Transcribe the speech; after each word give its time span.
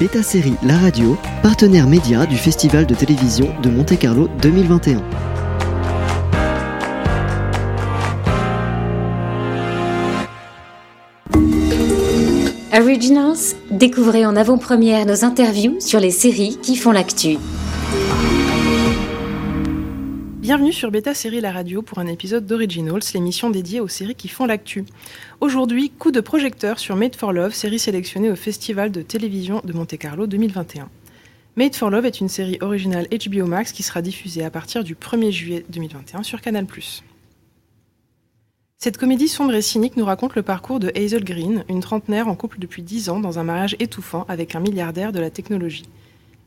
Beta 0.00 0.22
Série 0.22 0.54
La 0.62 0.78
Radio, 0.78 1.18
partenaire 1.42 1.86
média 1.86 2.24
du 2.24 2.38
Festival 2.38 2.86
de 2.86 2.94
télévision 2.94 3.54
de 3.62 3.68
Monte-Carlo 3.68 4.28
2021. 4.40 5.02
Originals, 12.80 13.36
découvrez 13.70 14.24
en 14.24 14.36
avant-première 14.36 15.04
nos 15.04 15.22
interviews 15.22 15.78
sur 15.80 16.00
les 16.00 16.10
séries 16.10 16.56
qui 16.62 16.76
font 16.76 16.92
l'actu. 16.92 17.36
Bienvenue 20.50 20.72
sur 20.72 20.90
Beta 20.90 21.14
Série 21.14 21.40
La 21.40 21.52
Radio 21.52 21.80
pour 21.80 22.00
un 22.00 22.08
épisode 22.08 22.44
d'Originals, 22.44 23.02
l'émission 23.14 23.50
dédiée 23.50 23.78
aux 23.78 23.86
séries 23.86 24.16
qui 24.16 24.26
font 24.26 24.46
l'actu. 24.46 24.84
Aujourd'hui, 25.40 25.90
coup 25.90 26.10
de 26.10 26.20
projecteur 26.20 26.80
sur 26.80 26.96
Made 26.96 27.14
for 27.14 27.32
Love, 27.32 27.54
série 27.54 27.78
sélectionnée 27.78 28.32
au 28.32 28.34
Festival 28.34 28.90
de 28.90 29.00
télévision 29.00 29.60
de 29.62 29.72
Monte-Carlo 29.72 30.26
2021. 30.26 30.88
Made 31.54 31.76
for 31.76 31.88
Love 31.88 32.04
est 32.04 32.20
une 32.20 32.28
série 32.28 32.58
originale 32.62 33.06
HBO 33.12 33.46
Max 33.46 33.70
qui 33.70 33.84
sera 33.84 34.02
diffusée 34.02 34.42
à 34.42 34.50
partir 34.50 34.82
du 34.82 34.96
1er 34.96 35.30
juillet 35.30 35.64
2021 35.68 36.24
sur 36.24 36.40
Canal+. 36.40 36.66
Cette 38.76 38.96
comédie 38.96 39.28
sombre 39.28 39.54
et 39.54 39.62
cynique 39.62 39.96
nous 39.96 40.04
raconte 40.04 40.34
le 40.34 40.42
parcours 40.42 40.80
de 40.80 40.90
Hazel 40.96 41.22
Green, 41.22 41.64
une 41.68 41.78
trentenaire 41.78 42.26
en 42.26 42.34
couple 42.34 42.58
depuis 42.58 42.82
10 42.82 43.08
ans 43.08 43.20
dans 43.20 43.38
un 43.38 43.44
mariage 43.44 43.76
étouffant 43.78 44.26
avec 44.28 44.56
un 44.56 44.60
milliardaire 44.60 45.12
de 45.12 45.20
la 45.20 45.30
technologie. 45.30 45.84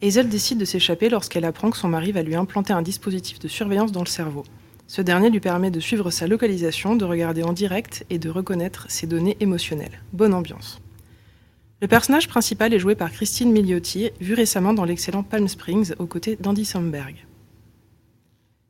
Hazel 0.03 0.27
décide 0.27 0.57
de 0.57 0.65
s'échapper 0.65 1.07
lorsqu'elle 1.07 1.45
apprend 1.45 1.71
que 1.71 1.77
son 1.77 1.87
mari 1.87 2.11
va 2.11 2.23
lui 2.23 2.35
implanter 2.35 2.73
un 2.73 2.81
dispositif 2.81 3.39
de 3.39 3.47
surveillance 3.47 3.93
dans 3.93 4.03
le 4.03 4.07
cerveau. 4.07 4.43
Ce 4.85 5.01
dernier 5.01 5.29
lui 5.29 5.39
permet 5.39 5.71
de 5.71 5.79
suivre 5.79 6.11
sa 6.11 6.27
localisation, 6.27 6.97
de 6.97 7.05
regarder 7.05 7.41
en 7.43 7.53
direct 7.53 8.05
et 8.09 8.19
de 8.19 8.29
reconnaître 8.29 8.85
ses 8.89 9.07
données 9.07 9.37
émotionnelles. 9.39 10.01
Bonne 10.11 10.33
ambiance. 10.33 10.81
Le 11.81 11.87
personnage 11.87 12.27
principal 12.27 12.73
est 12.73 12.79
joué 12.79 12.95
par 12.95 13.11
Christine 13.11 13.53
Milioti, 13.53 14.09
vue 14.19 14.33
récemment 14.33 14.73
dans 14.73 14.83
l'excellent 14.83 15.23
Palm 15.23 15.47
Springs 15.47 15.93
aux 15.99 16.05
côtés 16.05 16.35
d'Andy 16.35 16.65
Samberg. 16.65 17.25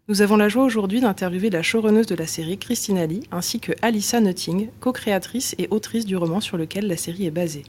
Nous 0.08 0.21
avons 0.21 0.36
la 0.36 0.49
joie 0.49 0.65
aujourd'hui 0.65 1.02
d'interviewer 1.02 1.49
la 1.49 1.63
showrunneuse 1.63 2.08
de 2.08 2.15
la 2.15 2.27
série, 2.27 2.59
Christine 2.59 2.99
Ali, 2.99 3.21
ainsi 3.31 3.59
que 3.59 3.71
Alissa 3.81 4.19
Nutting, 4.21 4.69
co-créatrice 4.80 5.55
et 5.58 5.67
autrice 5.71 6.05
du 6.05 6.15
roman 6.15 6.41
sur 6.41 6.58
lequel 6.58 6.86
la 6.88 6.97
série 6.97 7.25
est 7.25 7.31
basée. 7.31 7.63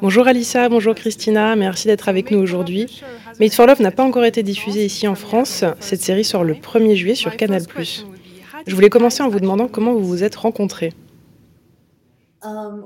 Bonjour 0.00 0.26
Alissa, 0.26 0.68
bonjour 0.68 0.94
Christina, 0.94 1.56
merci 1.56 1.86
d'être 1.86 2.08
avec 2.08 2.30
nous 2.30 2.38
aujourd'hui. 2.38 3.02
Made 3.40 3.52
for 3.52 3.66
Love 3.66 3.80
n'a 3.80 3.90
pas 3.90 4.04
encore 4.04 4.24
été 4.24 4.42
diffusée 4.42 4.84
ici 4.84 5.06
en 5.06 5.14
France. 5.14 5.64
Cette 5.80 6.02
série 6.02 6.24
sort 6.24 6.44
le 6.44 6.54
1er 6.54 6.94
juillet 6.94 7.14
sur 7.14 7.36
Canal+. 7.36 7.62
Je 8.66 8.74
voulais 8.74 8.88
commencer 8.88 9.22
en 9.22 9.28
vous 9.28 9.40
demandant 9.40 9.68
comment 9.68 9.92
vous 9.92 10.04
vous 10.04 10.24
êtes 10.24 10.36
rencontrés. 10.36 10.92
Um, 12.42 12.84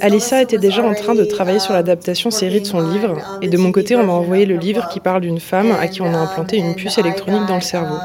Alissa 0.00 0.42
était 0.42 0.58
déjà 0.58 0.82
en 0.82 0.94
train 0.94 1.14
de 1.14 1.24
travailler 1.24 1.58
sur 1.58 1.72
l'adaptation 1.72 2.30
série 2.30 2.60
de 2.60 2.66
son 2.66 2.80
livre, 2.80 3.16
et 3.42 3.48
de 3.48 3.56
mon 3.58 3.70
côté, 3.70 3.94
on 3.96 4.04
m'a 4.04 4.12
envoyé 4.12 4.44
le 4.44 4.56
livre 4.56 4.88
qui 4.88 4.98
parle 4.98 5.20
d'une 5.20 5.38
femme 5.38 5.72
à 5.72 5.88
qui 5.88 6.02
on 6.02 6.12
a 6.12 6.18
implanté 6.18 6.56
une 6.56 6.74
puce 6.74 6.98
électronique 6.98 7.46
dans 7.46 7.56
le 7.56 7.60
cerveau. 7.60 7.96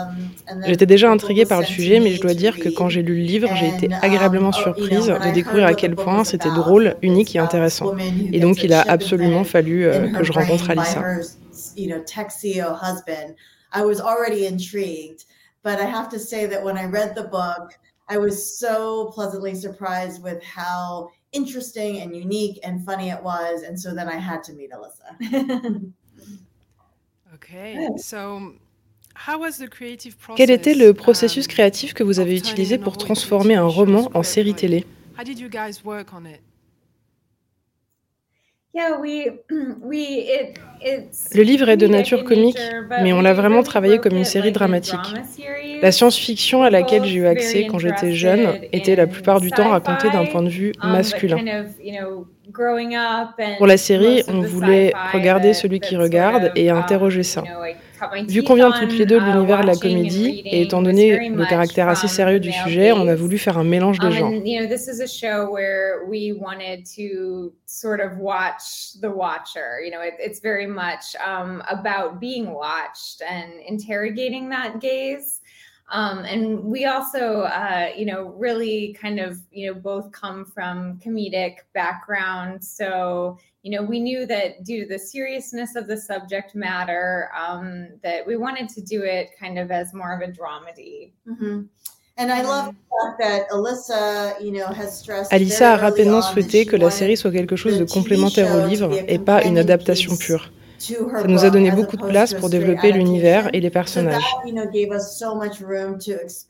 J'étais 0.66 0.86
déjà 0.86 1.12
intriguée 1.12 1.46
par 1.46 1.60
le 1.60 1.66
sujet, 1.66 2.00
mais 2.00 2.12
je 2.12 2.22
dois 2.22 2.34
dire 2.34 2.58
que 2.58 2.70
quand 2.70 2.90
j'ai 2.90 3.02
lu 3.02 3.16
le 3.16 3.24
livre, 3.24 3.50
j'ai 3.56 3.70
été 3.70 3.90
agréablement 4.02 4.52
surprise 4.52 5.08
de 5.08 5.34
découvrir 5.34 5.66
à 5.66 5.74
quel 5.74 5.96
point 5.96 6.24
c'était 6.24 6.50
drôle, 6.50 6.96
unique 7.02 7.36
et 7.36 7.40
intéressant. 7.40 7.96
Et 8.32 8.40
donc, 8.40 8.64
il 8.64 8.74
a 8.74 8.82
absolument 8.82 9.44
fallu 9.44 9.86
euh, 9.86 10.10
que 10.10 10.24
je 10.24 10.32
rencontre 10.32 10.70
Alissa. 10.70 11.04
But 15.64 15.82
I 15.82 15.86
have 15.86 16.08
to 16.10 16.20
say 16.20 16.46
that 16.46 16.64
when 16.64 16.78
I 16.78 16.86
read 16.86 17.14
the 17.14 17.26
book, 17.26 17.78
I 18.08 18.18
was 18.18 18.58
so 18.58 19.12
pleasantly 19.14 19.54
surprised 19.54 20.24
with 20.24 20.42
how 20.42 21.10
interesting 21.34 22.00
and 22.02 22.16
unique 22.16 22.60
and 22.64 22.86
funny 22.86 23.10
it 23.10 23.22
was. 23.22 23.64
And 23.64 23.78
so 23.78 23.94
then 23.94 24.08
I 24.08 24.16
had 24.16 24.44
to 24.46 24.54
meet 24.54 24.72
Alyssa. 24.72 25.92
okay, 27.34 27.90
so 27.98 28.54
quel 30.36 30.52
était 30.52 30.74
le 30.74 30.94
processus 30.94 31.46
um, 31.46 31.52
créatif 31.52 31.94
que 31.94 32.04
vous 32.04 32.20
avez 32.20 32.36
utilisé 32.36 32.78
pour 32.78 32.98
transformer 32.98 33.56
un 33.56 33.66
roman 33.66 34.10
en 34.14 34.24
série 34.24 34.54
télé? 34.54 34.86
Le 41.34 41.42
livre 41.42 41.70
est 41.70 41.78
de 41.78 41.88
nature 41.88 42.24
comique, 42.24 42.60
mais 43.02 43.12
on 43.12 43.22
l'a 43.22 43.34
vraiment 43.34 43.64
travaillé 43.64 43.98
comme 43.98 44.16
une 44.16 44.24
série 44.24 44.52
dramatique. 44.52 45.00
La 45.82 45.92
science-fiction 45.92 46.62
à 46.64 46.70
laquelle 46.70 47.04
j'ai 47.06 47.16
eu 47.16 47.26
accès 47.26 47.66
quand 47.66 47.80
j'étais 47.80 48.14
jeune 48.14 48.60
était 48.72 48.96
la 48.96 49.08
plupart 49.08 49.42
du 49.42 49.50
temps 49.52 49.70
racontée 49.70 50.10
d'un 50.10 50.26
point 50.26 50.44
de 50.44 50.50
vue 50.50 50.74
um, 50.82 50.92
masculin. 50.92 51.66
Pour 53.58 53.68
la 53.68 53.78
série, 53.78 54.24
on 54.28 54.42
voulait 54.42 54.94
regarder 55.14 55.54
celui 55.54 55.80
qui 55.80 55.96
regarde 55.96 56.52
et 56.56 56.72
um, 56.72 56.78
interroger 56.78 57.24
ça. 57.24 57.44
Vu 58.28 58.44
qu'on 58.44 58.54
vient 58.54 58.72
toutes 58.72 58.94
les 58.94 59.06
deux 59.06 59.20
de 59.20 59.26
uh, 59.26 59.34
l'univers 59.34 59.62
de 59.62 59.68
la 59.68 59.76
comédie, 59.76 60.44
et 60.46 60.62
étant 60.62 60.82
donné 60.82 61.30
le 61.30 61.46
caractère 61.46 61.90
assez 61.90 62.08
sérieux 62.08 62.40
du 62.40 62.52
sujet, 62.52 62.92
on 62.92 63.08
a 63.08 63.16
voulu 63.16 63.38
faire 63.38 63.58
un 63.58 63.64
mélange 63.64 64.00
de 64.00 64.08
um, 64.08 64.12
genres. 64.12 64.32
Sort 75.90 76.04
of 76.04 76.18
watch 76.18 76.28
the 76.28 76.34
watcher. 76.34 76.40
You 76.40 76.40
know, 76.40 76.40
it, 76.40 76.40
it's 76.40 76.40
very 76.40 76.40
much 76.40 76.40
um, 76.40 76.40
about 76.40 76.60
being 76.60 76.60
watched 76.60 76.60
and 76.60 76.60
interrogating 76.60 76.60
that 76.60 76.60
gaze. 76.60 76.60
Um, 76.60 76.60
and 76.60 76.64
we 76.64 76.86
also, 76.86 77.42
uh, 77.42 77.90
you 77.96 78.06
know, 78.06 78.28
really 78.38 78.94
kind 78.94 79.20
of, 79.20 79.40
you 79.52 79.68
know, 79.68 79.80
both 79.80 80.12
come 80.12 80.46
from 80.46 81.00
comedic 81.00 81.60
backgrounds. 81.74 82.70
So, 82.70 83.38
you 83.64 83.72
know, 83.72 83.84
we 83.84 84.00
knew 84.00 84.26
that 84.26 84.64
due 84.64 84.84
to 84.84 84.88
the 84.88 85.00
seriousness 85.00 85.76
of 85.76 85.88
the 85.88 85.98
subject 85.98 86.56
matter, 86.56 87.30
um, 87.38 87.90
that 88.04 88.26
we 88.26 88.38
wanted 88.38 88.70
to 88.70 88.82
do 88.82 89.04
it 89.04 89.30
kind 89.40 89.58
of 89.58 89.72
as 89.72 89.94
more 89.94 90.14
of 90.14 90.22
a 90.22 90.32
dramedy. 90.32 91.12
Mm-hmm. 91.28 91.64
And 92.20 92.32
I 92.32 92.42
love 92.42 92.74
that 93.20 93.48
Alyssa, 93.52 94.42
you 94.42 94.52
know, 94.52 94.68
has 94.68 95.00
stressed 95.00 95.32
Alyssa 95.32 95.76
a 95.76 95.78
rapidement 95.78 96.22
souhaité 96.22 96.66
que 96.66 96.76
la 96.76 96.90
série 96.90 97.16
soit 97.16 97.32
quelque 97.32 97.56
chose 97.56 97.78
de 97.78 97.86
complémentaire 97.86 98.56
au 98.56 98.68
livre 98.68 98.92
et 99.08 99.20
pas 99.20 99.44
une 99.44 99.60
adaptation 99.60 100.18
pure. 100.18 100.50
Ça 100.80 101.28
nous 101.28 101.46
a 101.46 101.50
donné 101.50 101.72
beaucoup 101.72 101.98
de 101.98 102.06
place 102.06 102.34
pour 102.34 102.50
développer 102.50 102.92
l'univers 102.92 103.50
et 103.54 103.60
les 103.60 103.70
personnages. 103.70 104.24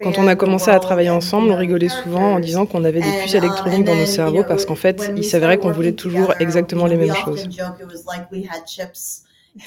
Quand 0.01 0.17
on 0.17 0.27
a 0.27 0.35
commencé 0.35 0.71
à 0.71 0.79
travailler 0.79 1.09
ensemble, 1.09 1.51
on 1.51 1.55
rigolait 1.55 1.89
souvent 1.89 2.33
en 2.33 2.39
disant 2.39 2.65
qu'on 2.65 2.83
avait 2.83 3.01
des 3.01 3.21
puces 3.21 3.33
uh, 3.33 3.37
électroniques 3.37 3.85
dans 3.85 3.95
nos 3.95 4.05
cerveaux 4.05 4.43
parce 4.43 4.65
qu'en 4.65 4.75
fait, 4.75 5.11
il 5.15 5.23
s'avérait 5.23 5.57
qu'on 5.57 5.71
voulait 5.71 5.93
toujours 5.93 6.33
exactement 6.39 6.85
les 6.85 6.97
mêmes 6.97 7.15
choses. 7.15 7.47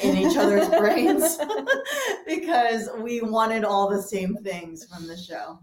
in 0.03 0.16
each 0.16 0.37
other's 0.37 0.69
brains 0.78 1.38
because 2.26 2.88
we 3.00 3.20
wanted 3.22 3.65
all 3.65 3.88
the 3.88 4.00
same 4.00 4.37
things 4.37 4.84
from 4.84 5.06
the 5.06 5.16
show. 5.16 5.59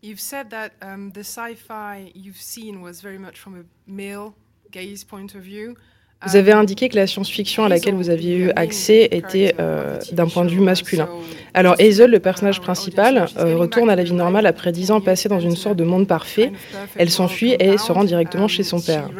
You've 0.00 0.20
said 0.20 0.50
that 0.50 0.72
um, 0.82 1.10
the 1.10 1.20
sci-fi 1.24 2.12
you've 2.14 2.40
seen 2.40 2.80
was 2.80 3.00
very 3.00 3.18
much 3.18 3.38
from 3.38 3.60
a 3.60 3.90
male 3.90 4.34
gaze 4.70 5.04
point 5.04 5.34
of 5.34 5.42
view. 5.42 5.76
Vous 6.24 6.34
avez 6.34 6.52
indiqué 6.52 6.88
que 6.88 6.96
la 6.96 7.06
science-fiction 7.06 7.64
à 7.64 7.68
laquelle 7.68 7.94
vous 7.94 8.08
aviez 8.08 8.36
eu 8.36 8.50
accès 8.56 9.08
était 9.10 9.54
euh, 9.60 9.98
d'un 10.12 10.26
point 10.26 10.44
de 10.44 10.50
vue 10.50 10.60
masculin. 10.60 11.08
Alors 11.52 11.74
Hazel, 11.78 12.10
le 12.10 12.20
personnage 12.20 12.60
principal, 12.60 13.26
euh, 13.38 13.56
retourne 13.56 13.90
à 13.90 13.96
la 13.96 14.02
vie 14.02 14.14
normale 14.14 14.46
après 14.46 14.72
dix 14.72 14.90
ans 14.90 15.00
passés 15.00 15.28
dans 15.28 15.40
une 15.40 15.56
sorte 15.56 15.76
de 15.76 15.84
monde 15.84 16.06
parfait. 16.06 16.52
Elle 16.96 17.10
s'enfuit 17.10 17.54
et 17.58 17.76
se 17.76 17.92
rend 17.92 18.04
directement 18.04 18.48
chez 18.48 18.62
son 18.62 18.80
père. 18.80 19.10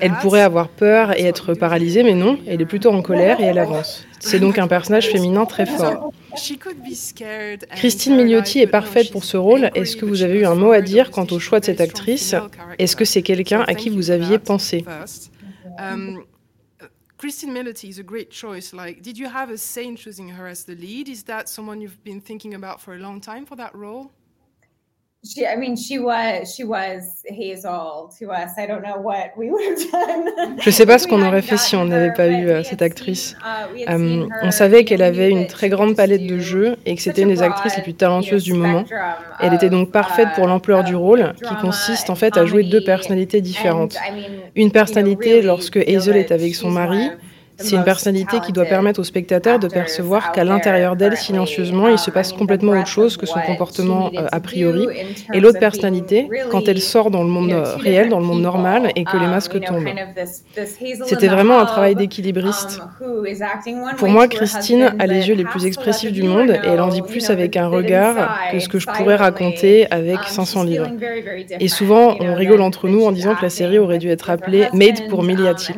Elle 0.00 0.12
pourrait 0.22 0.40
avoir 0.40 0.68
peur 0.68 1.18
et 1.18 1.24
être 1.24 1.54
paralysée, 1.54 2.02
mais 2.02 2.14
non, 2.14 2.38
elle 2.46 2.62
est 2.62 2.66
plutôt 2.66 2.90
en 2.90 3.02
colère 3.02 3.40
et 3.40 3.44
elle 3.44 3.58
avance. 3.58 4.06
C'est 4.18 4.40
donc 4.40 4.58
un 4.58 4.66
personnage 4.66 5.08
féminin 5.08 5.44
très 5.44 5.66
fort. 5.66 6.12
Christine 7.76 8.16
Milioti 8.16 8.60
est 8.60 8.66
parfaite 8.66 9.10
pour 9.10 9.24
ce 9.24 9.36
rôle. 9.36 9.70
Est-ce 9.74 9.96
que 9.96 10.06
vous 10.06 10.22
avez 10.22 10.40
eu 10.40 10.44
un 10.46 10.54
mot 10.54 10.72
à 10.72 10.80
dire 10.80 11.10
quant 11.10 11.26
au 11.30 11.38
choix 11.38 11.60
de 11.60 11.66
cette 11.66 11.80
actrice? 11.80 12.34
Est-ce 12.78 12.96
que 12.96 13.04
c'est 13.04 13.22
quelqu'un 13.22 13.62
à 13.66 13.74
qui 13.74 13.90
vous 13.90 14.10
aviez 14.10 14.38
pensé? 14.38 14.84
Um, 15.78 16.26
Christine 17.16 17.52
Melody 17.52 17.88
is 17.88 17.98
a 17.98 18.02
great 18.02 18.30
choice. 18.30 18.72
Like, 18.72 19.02
did 19.02 19.18
you 19.18 19.28
have 19.28 19.50
a 19.50 19.58
say 19.58 19.86
in 19.86 19.96
choosing 19.96 20.28
her 20.28 20.46
as 20.46 20.64
the 20.64 20.76
lead? 20.76 21.08
Is 21.08 21.24
that 21.24 21.48
someone 21.48 21.80
you've 21.80 22.02
been 22.04 22.20
thinking 22.20 22.54
about 22.54 22.80
for 22.80 22.94
a 22.94 22.98
long 22.98 23.20
time 23.20 23.44
for 23.44 23.56
that 23.56 23.74
role? 23.74 24.12
She, 25.24 25.44
I 25.44 25.56
mean, 25.56 25.74
she 25.76 25.98
was, 25.98 26.54
she 26.54 26.62
was 26.62 27.24
Hazel 27.26 28.08
to 28.20 28.30
us. 28.30 28.52
I 28.56 28.66
don't 28.66 28.82
know 28.82 28.98
what 29.00 29.36
we 29.36 29.50
would 29.50 29.64
have 29.64 29.90
done. 29.90 30.60
Je 30.60 30.70
sais 30.70 30.86
pas 30.86 31.00
ce 31.00 31.08
qu'on 31.08 31.26
aurait 31.26 31.42
fait 31.42 31.56
si 31.56 31.74
on 31.74 31.86
n'avait 31.86 32.12
pas 32.12 32.28
eu 32.28 32.48
euh, 32.48 32.62
cette 32.62 32.82
actrice. 32.82 33.36
Uh, 33.42 33.92
um, 33.92 34.28
on 34.44 34.52
savait 34.52 34.84
qu'elle 34.84 35.02
avait 35.02 35.28
une 35.28 35.48
très 35.48 35.70
grande 35.70 35.96
palette 35.96 36.24
de 36.24 36.38
jeux 36.38 36.76
et 36.86 36.94
que 36.94 37.02
c'était 37.02 37.22
une 37.22 37.30
des 37.30 37.42
actrices 37.42 37.76
les 37.76 37.82
plus 37.82 37.94
talentueuses 37.94 38.44
du 38.44 38.54
moment. 38.54 38.84
Elle 39.40 39.54
était 39.54 39.70
donc 39.70 39.90
parfaite 39.90 40.28
pour 40.36 40.46
l'ampleur 40.46 40.84
du 40.84 40.94
rôle, 40.94 41.34
qui 41.42 41.56
consiste 41.56 42.10
en 42.10 42.14
fait 42.14 42.36
à 42.36 42.46
jouer 42.46 42.62
deux 42.62 42.84
personnalités 42.84 43.40
différentes. 43.40 43.96
Une 44.54 44.70
personnalité 44.70 45.42
lorsque 45.42 45.78
Hazel 45.78 46.16
est 46.16 46.30
avec 46.30 46.54
son 46.54 46.70
mari, 46.70 47.10
C'est 47.60 47.76
une 47.76 47.84
personnalité 47.84 48.38
qui 48.40 48.52
doit 48.52 48.64
permettre 48.64 49.00
aux 49.00 49.04
spectateurs 49.04 49.58
de 49.58 49.68
percevoir 49.68 50.32
qu'à 50.32 50.44
l'intérieur 50.44 50.96
d'elle, 50.96 51.16
silencieusement, 51.16 51.88
il 51.88 51.98
se 51.98 52.10
passe 52.10 52.32
complètement 52.32 52.72
autre 52.72 52.86
chose 52.86 53.16
que 53.16 53.26
son 53.26 53.40
comportement 53.40 54.10
euh, 54.14 54.26
a 54.30 54.40
priori. 54.40 54.86
Et 55.32 55.40
l'autre 55.40 55.58
personnalité, 55.58 56.28
quand 56.50 56.68
elle 56.68 56.80
sort 56.80 57.10
dans 57.10 57.22
le 57.22 57.28
monde 57.28 57.52
euh, 57.52 57.76
réel, 57.76 58.08
dans 58.08 58.20
le 58.20 58.26
monde 58.26 58.42
normal, 58.42 58.92
et 58.94 59.04
que 59.04 59.16
les 59.16 59.26
masques 59.26 59.60
tombent. 59.60 59.88
C'était 61.04 61.28
vraiment 61.28 61.58
un 61.58 61.66
travail 61.66 61.94
d'équilibriste. 61.94 62.80
Pour 63.96 64.08
moi, 64.08 64.28
Christine 64.28 64.94
a 64.98 65.06
les 65.06 65.28
yeux 65.28 65.34
les 65.34 65.44
plus 65.44 65.66
expressifs 65.66 66.12
du 66.12 66.22
monde 66.22 66.50
et 66.50 66.68
elle 66.68 66.80
en 66.80 66.88
dit 66.88 67.02
plus 67.02 67.30
avec 67.30 67.56
un 67.56 67.68
regard 67.68 68.50
que 68.52 68.58
ce 68.60 68.68
que 68.68 68.78
je 68.78 68.86
pourrais 68.86 69.16
raconter 69.16 69.90
avec 69.90 70.20
500 70.24 70.62
livres. 70.62 70.90
Et 71.60 71.68
souvent, 71.68 72.16
on 72.20 72.34
rigole 72.34 72.60
entre 72.60 72.88
nous 72.88 73.04
en 73.04 73.12
disant 73.12 73.34
que 73.34 73.42
la 73.42 73.50
série 73.50 73.78
aurait 73.78 73.98
dû 73.98 74.10
être 74.10 74.30
appelée 74.30 74.68
Made 74.72 75.08
pour 75.08 75.22
Miliati. 75.22 75.72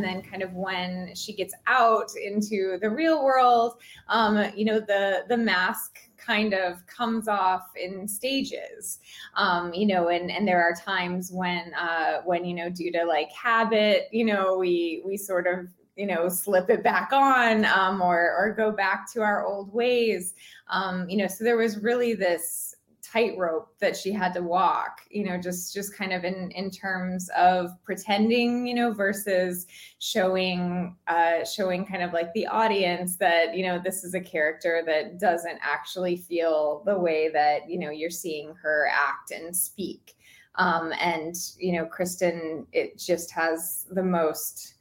Out 1.70 2.10
into 2.22 2.78
the 2.80 2.90
real 2.90 3.24
world, 3.24 3.80
um, 4.08 4.50
you 4.56 4.64
know, 4.64 4.80
the 4.80 5.24
the 5.28 5.36
mask 5.36 5.98
kind 6.16 6.52
of 6.52 6.86
comes 6.86 7.28
off 7.28 7.68
in 7.76 8.06
stages. 8.06 8.98
Um, 9.36 9.72
you 9.72 9.86
know 9.86 10.08
and 10.08 10.30
and 10.30 10.46
there 10.46 10.62
are 10.62 10.74
times 10.74 11.30
when 11.32 11.72
uh 11.74 12.20
when 12.24 12.44
you 12.44 12.54
know 12.54 12.68
due 12.68 12.92
to 12.92 13.04
like 13.04 13.30
habit 13.32 14.08
you 14.10 14.24
know 14.24 14.58
we 14.58 15.02
we 15.06 15.16
sort 15.16 15.46
of 15.46 15.68
you 15.96 16.06
know 16.06 16.28
slip 16.28 16.68
it 16.70 16.82
back 16.82 17.10
on 17.12 17.64
um 17.64 18.00
or 18.02 18.34
or 18.36 18.54
go 18.56 18.70
back 18.72 19.10
to 19.12 19.22
our 19.22 19.46
old 19.46 19.72
ways. 19.72 20.34
Um 20.68 21.08
you 21.08 21.18
know 21.18 21.26
so 21.26 21.44
there 21.44 21.56
was 21.56 21.78
really 21.78 22.14
this 22.14 22.69
tightrope 23.10 23.76
that 23.80 23.96
she 23.96 24.12
had 24.12 24.32
to 24.32 24.42
walk 24.42 25.00
you 25.10 25.24
know 25.24 25.38
just 25.38 25.74
just 25.74 25.96
kind 25.96 26.12
of 26.12 26.24
in 26.24 26.50
in 26.52 26.70
terms 26.70 27.28
of 27.36 27.70
pretending 27.82 28.66
you 28.66 28.74
know 28.74 28.92
versus 28.92 29.66
showing 29.98 30.96
uh 31.08 31.44
showing 31.44 31.84
kind 31.84 32.02
of 32.02 32.12
like 32.12 32.32
the 32.34 32.46
audience 32.46 33.16
that 33.16 33.56
you 33.56 33.64
know 33.64 33.80
this 33.82 34.04
is 34.04 34.14
a 34.14 34.20
character 34.20 34.82
that 34.86 35.18
doesn't 35.18 35.58
actually 35.62 36.16
feel 36.16 36.82
the 36.86 36.98
way 36.98 37.28
that 37.28 37.68
you 37.68 37.78
know 37.78 37.90
you're 37.90 38.10
seeing 38.10 38.54
her 38.62 38.88
act 38.92 39.30
and 39.30 39.54
speak. 39.56 40.16
Um 40.56 40.92
and 41.00 41.34
you 41.58 41.72
know 41.72 41.86
kristen 41.86 42.66
it 42.72 42.98
just 42.98 43.30
has 43.30 43.86
the 43.90 44.02
most 44.02 44.74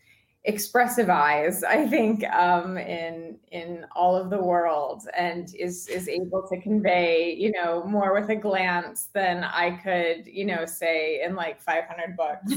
expressive 0.49 1.09
eyes 1.11 1.63
i 1.63 1.85
think 1.87 2.23
um, 2.29 2.75
in 2.77 3.37
in 3.51 3.85
all 3.95 4.15
of 4.15 4.31
the 4.31 4.41
world 4.41 5.07
and 5.15 5.53
is 5.55 5.87
is 5.87 6.07
able 6.07 6.41
to 6.49 6.59
convey 6.59 7.31
you 7.33 7.51
know 7.51 7.83
more 7.83 8.19
with 8.19 8.29
a 8.31 8.35
glance 8.35 9.09
than 9.13 9.43
i 9.43 9.69
could 9.69 10.25
you 10.25 10.45
know 10.45 10.65
say 10.65 11.21
in 11.23 11.35
like 11.35 11.61
500 11.61 12.17
books 12.17 12.53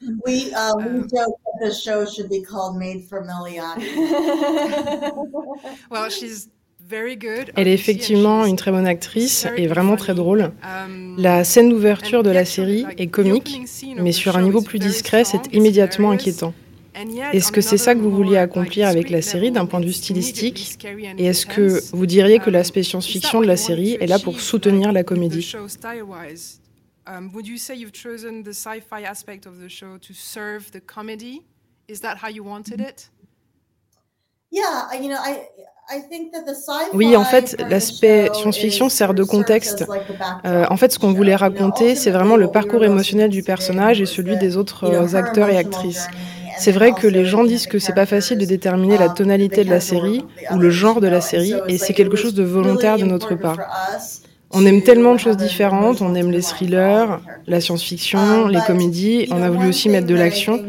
we 0.24 0.52
uh, 0.54 0.74
we 0.76 1.00
joke 1.00 1.10
that 1.44 1.58
the 1.60 1.74
show 1.74 2.06
should 2.06 2.30
be 2.30 2.42
called 2.42 2.78
made 2.78 3.04
for 3.04 3.22
Miliani. 3.24 3.86
well 5.90 6.08
she's 6.08 6.48
Elle 7.56 7.68
est 7.68 7.72
effectivement 7.72 8.44
une 8.44 8.56
très 8.56 8.70
bonne 8.70 8.86
actrice 8.86 9.46
et 9.56 9.66
vraiment 9.66 9.96
très 9.96 10.14
drôle. 10.14 10.52
La 11.16 11.44
scène 11.44 11.70
d'ouverture 11.70 12.22
de 12.22 12.30
la 12.30 12.44
série 12.44 12.84
est 12.98 13.06
comique, 13.06 13.60
mais 13.96 14.12
sur 14.12 14.36
un 14.36 14.42
niveau 14.42 14.62
plus 14.62 14.78
discret, 14.78 15.24
c'est 15.24 15.52
immédiatement 15.52 16.10
inquiétant. 16.10 16.52
Est-ce 17.32 17.50
que 17.50 17.60
c'est 17.60 17.78
ça 17.78 17.94
que 17.94 18.00
vous 18.00 18.10
vouliez 18.10 18.36
accomplir 18.36 18.88
avec 18.88 19.10
la 19.10 19.22
série 19.22 19.50
d'un 19.50 19.66
point 19.66 19.80
de 19.80 19.86
vue 19.86 19.92
stylistique? 19.92 20.78
Et 21.18 21.26
est-ce 21.26 21.46
que 21.46 21.80
vous 21.94 22.06
diriez 22.06 22.38
que 22.38 22.50
l'aspect 22.50 22.82
science-fiction 22.82 23.40
de 23.40 23.46
la 23.46 23.56
série 23.56 23.96
est 24.00 24.06
là 24.06 24.18
pour 24.18 24.40
soutenir 24.40 24.92
la 24.92 25.02
comédie? 25.02 25.54
Oui, 36.92 37.16
en 37.16 37.24
fait, 37.24 37.56
l'aspect 37.68 38.30
science-fiction 38.32 38.88
sert 38.88 39.14
de 39.14 39.22
contexte. 39.22 39.84
Euh, 40.46 40.64
en 40.70 40.76
fait, 40.76 40.92
ce 40.92 40.98
qu'on 40.98 41.12
voulait 41.12 41.36
raconter, 41.36 41.94
c'est 41.94 42.10
vraiment 42.10 42.36
le 42.36 42.48
parcours 42.50 42.84
émotionnel 42.84 43.30
du 43.30 43.42
personnage 43.42 44.00
et 44.00 44.06
celui 44.06 44.36
des 44.36 44.56
autres 44.56 44.84
euh, 44.84 45.14
acteurs 45.14 45.50
et 45.50 45.56
actrices. 45.56 46.08
C'est 46.56 46.72
vrai 46.72 46.92
que 46.92 47.06
les 47.06 47.24
gens 47.24 47.44
disent 47.44 47.66
que 47.66 47.78
c'est 47.78 47.94
pas 47.94 48.06
facile 48.06 48.38
de 48.38 48.44
déterminer 48.44 48.96
la 48.96 49.08
tonalité 49.08 49.64
de 49.64 49.70
la 49.70 49.80
série 49.80 50.24
ou 50.52 50.58
le 50.58 50.70
genre 50.70 51.00
de 51.00 51.08
la 51.08 51.20
série, 51.20 51.54
et 51.68 51.78
c'est 51.78 51.94
quelque 51.94 52.16
chose 52.16 52.34
de 52.34 52.44
volontaire 52.44 52.96
de 52.96 53.04
notre 53.04 53.34
part. 53.34 53.58
On 54.54 54.64
aime 54.66 54.82
tellement 54.82 55.12
de 55.12 55.18
choses 55.18 55.36
différentes, 55.36 56.00
on 56.00 56.14
aime 56.14 56.30
les 56.30 56.42
thrillers, 56.42 57.20
la 57.46 57.60
science-fiction, 57.60 58.46
les 58.46 58.60
comédies, 58.66 59.26
on 59.30 59.42
a 59.42 59.50
voulu 59.50 59.68
aussi 59.68 59.88
mettre 59.88 60.06
de 60.06 60.14
l'action. 60.14 60.64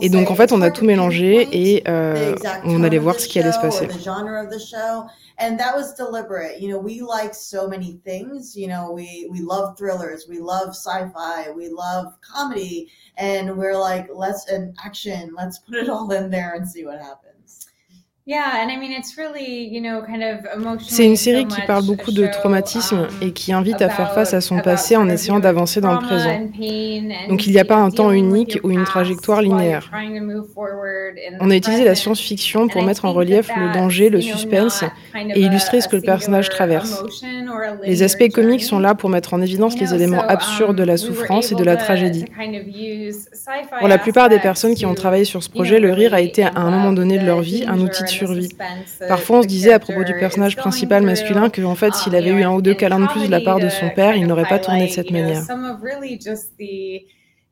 Et 0.00 0.08
donc 0.08 0.30
en 0.30 0.34
fait, 0.34 0.52
on 0.52 0.62
a 0.62 0.70
tout 0.70 0.84
mélangé 0.84 1.48
et 1.52 1.82
euh, 1.88 2.34
on 2.64 2.82
allait 2.82 2.98
voir 2.98 3.18
ce 3.18 3.28
qui 3.28 3.38
allait 3.38 3.52
se 3.52 3.60
passer. 3.60 3.88
and 5.40 5.58
that 5.58 5.74
was 5.74 5.94
deliberate. 5.94 6.60
You 6.60 6.68
know, 6.68 6.78
we 6.78 7.00
like 7.00 7.34
so 7.34 7.66
many 7.66 7.98
things. 8.04 8.54
You 8.54 8.68
know, 8.68 8.92
we 8.92 9.26
we 9.30 9.40
love 9.40 9.76
thrillers, 9.76 10.26
we 10.28 10.38
love 10.38 10.68
sci-fi, 10.68 11.50
we 11.50 11.70
love 11.70 12.20
comedy, 12.20 12.88
and 13.16 13.56
we're 13.56 13.76
like, 13.76 14.08
let's 14.12 14.46
an 14.48 14.74
action, 14.84 15.32
let's 15.34 15.58
put 15.58 15.76
it 15.76 15.88
all 15.88 16.12
in 16.12 16.30
there 16.30 16.54
and 16.54 16.68
see 16.68 16.84
what 16.84 17.00
happens. 17.00 17.29
C'est 20.88 21.04
une 21.04 21.16
série 21.16 21.46
qui 21.46 21.60
parle 21.62 21.84
beaucoup 21.84 22.12
de 22.12 22.26
traumatisme 22.26 22.98
um, 22.98 23.08
et 23.22 23.32
qui 23.32 23.52
invite 23.52 23.82
à 23.82 23.88
faire 23.88 24.12
face 24.14 24.34
à 24.34 24.40
son 24.40 24.60
passé 24.60 24.96
en 24.96 25.08
essayant 25.08 25.40
d'avancer 25.40 25.80
dans 25.80 25.92
le 25.92 25.98
présent. 25.98 26.38
Donc 27.28 27.46
il 27.46 27.52
n'y 27.52 27.58
a 27.58 27.64
pas 27.64 27.76
un 27.76 27.90
temps 27.90 28.12
unique 28.12 28.60
ou 28.62 28.70
une 28.70 28.84
trajectoire 28.84 29.42
linéaire. 29.42 29.90
On 31.40 31.50
a 31.50 31.56
utilisé 31.56 31.84
la 31.84 31.94
science-fiction 31.94 32.68
pour 32.68 32.82
mettre 32.82 33.04
en 33.04 33.12
relief 33.12 33.50
le 33.56 33.72
danger, 33.72 34.10
le 34.10 34.20
suspense 34.20 34.84
et 35.14 35.40
illustrer 35.40 35.80
ce 35.80 35.88
que 35.88 35.96
le 35.96 36.02
personnage 36.02 36.48
traverse. 36.48 37.02
Les 37.84 38.02
aspects 38.02 38.28
comiques 38.28 38.64
sont 38.64 38.78
là 38.78 38.94
pour 38.94 39.10
mettre 39.10 39.34
en 39.34 39.40
évidence 39.40 39.78
les 39.78 39.92
éléments 39.94 40.22
absurdes 40.22 40.76
de 40.76 40.84
la 40.84 40.92
um, 40.92 40.98
souffrance 40.98 41.52
et 41.52 41.54
de 41.54 41.64
la 41.64 41.76
tragédie. 41.76 42.26
Pour 43.78 43.88
la 43.88 43.98
plupart 43.98 44.28
des 44.28 44.38
personnes 44.38 44.74
qui 44.74 44.86
ont 44.86 44.94
travaillé 44.94 45.24
sur 45.24 45.42
ce 45.42 45.50
projet, 45.50 45.80
le 45.80 45.92
rire 45.92 46.14
a 46.14 46.20
été 46.20 46.44
à 46.44 46.52
un 46.54 46.70
moment 46.70 46.92
donné 46.92 47.18
de 47.18 47.26
leur 47.26 47.40
vie 47.40 47.64
un 47.66 47.80
outil 47.80 48.02
de 48.04 48.08
survie. 48.26 48.48
Parfois, 49.08 49.38
on 49.38 49.42
se 49.42 49.48
disait 49.48 49.72
à 49.72 49.78
propos 49.78 50.04
du 50.04 50.14
personnage 50.14 50.56
principal 50.56 51.02
masculin 51.02 51.50
que, 51.50 51.62
en 51.62 51.74
fait, 51.74 51.94
s'il 51.94 52.14
avait 52.14 52.30
eu 52.30 52.42
un 52.42 52.52
ou 52.52 52.62
deux 52.62 52.74
câlins 52.74 53.00
de 53.00 53.06
plus 53.06 53.26
de 53.26 53.30
la 53.30 53.40
part 53.40 53.58
de 53.58 53.68
son 53.68 53.90
père, 53.90 54.16
il 54.16 54.26
n'aurait 54.26 54.48
pas 54.48 54.58
tourné 54.58 54.86
de 54.86 54.92
cette 54.92 55.10
manière. 55.10 55.42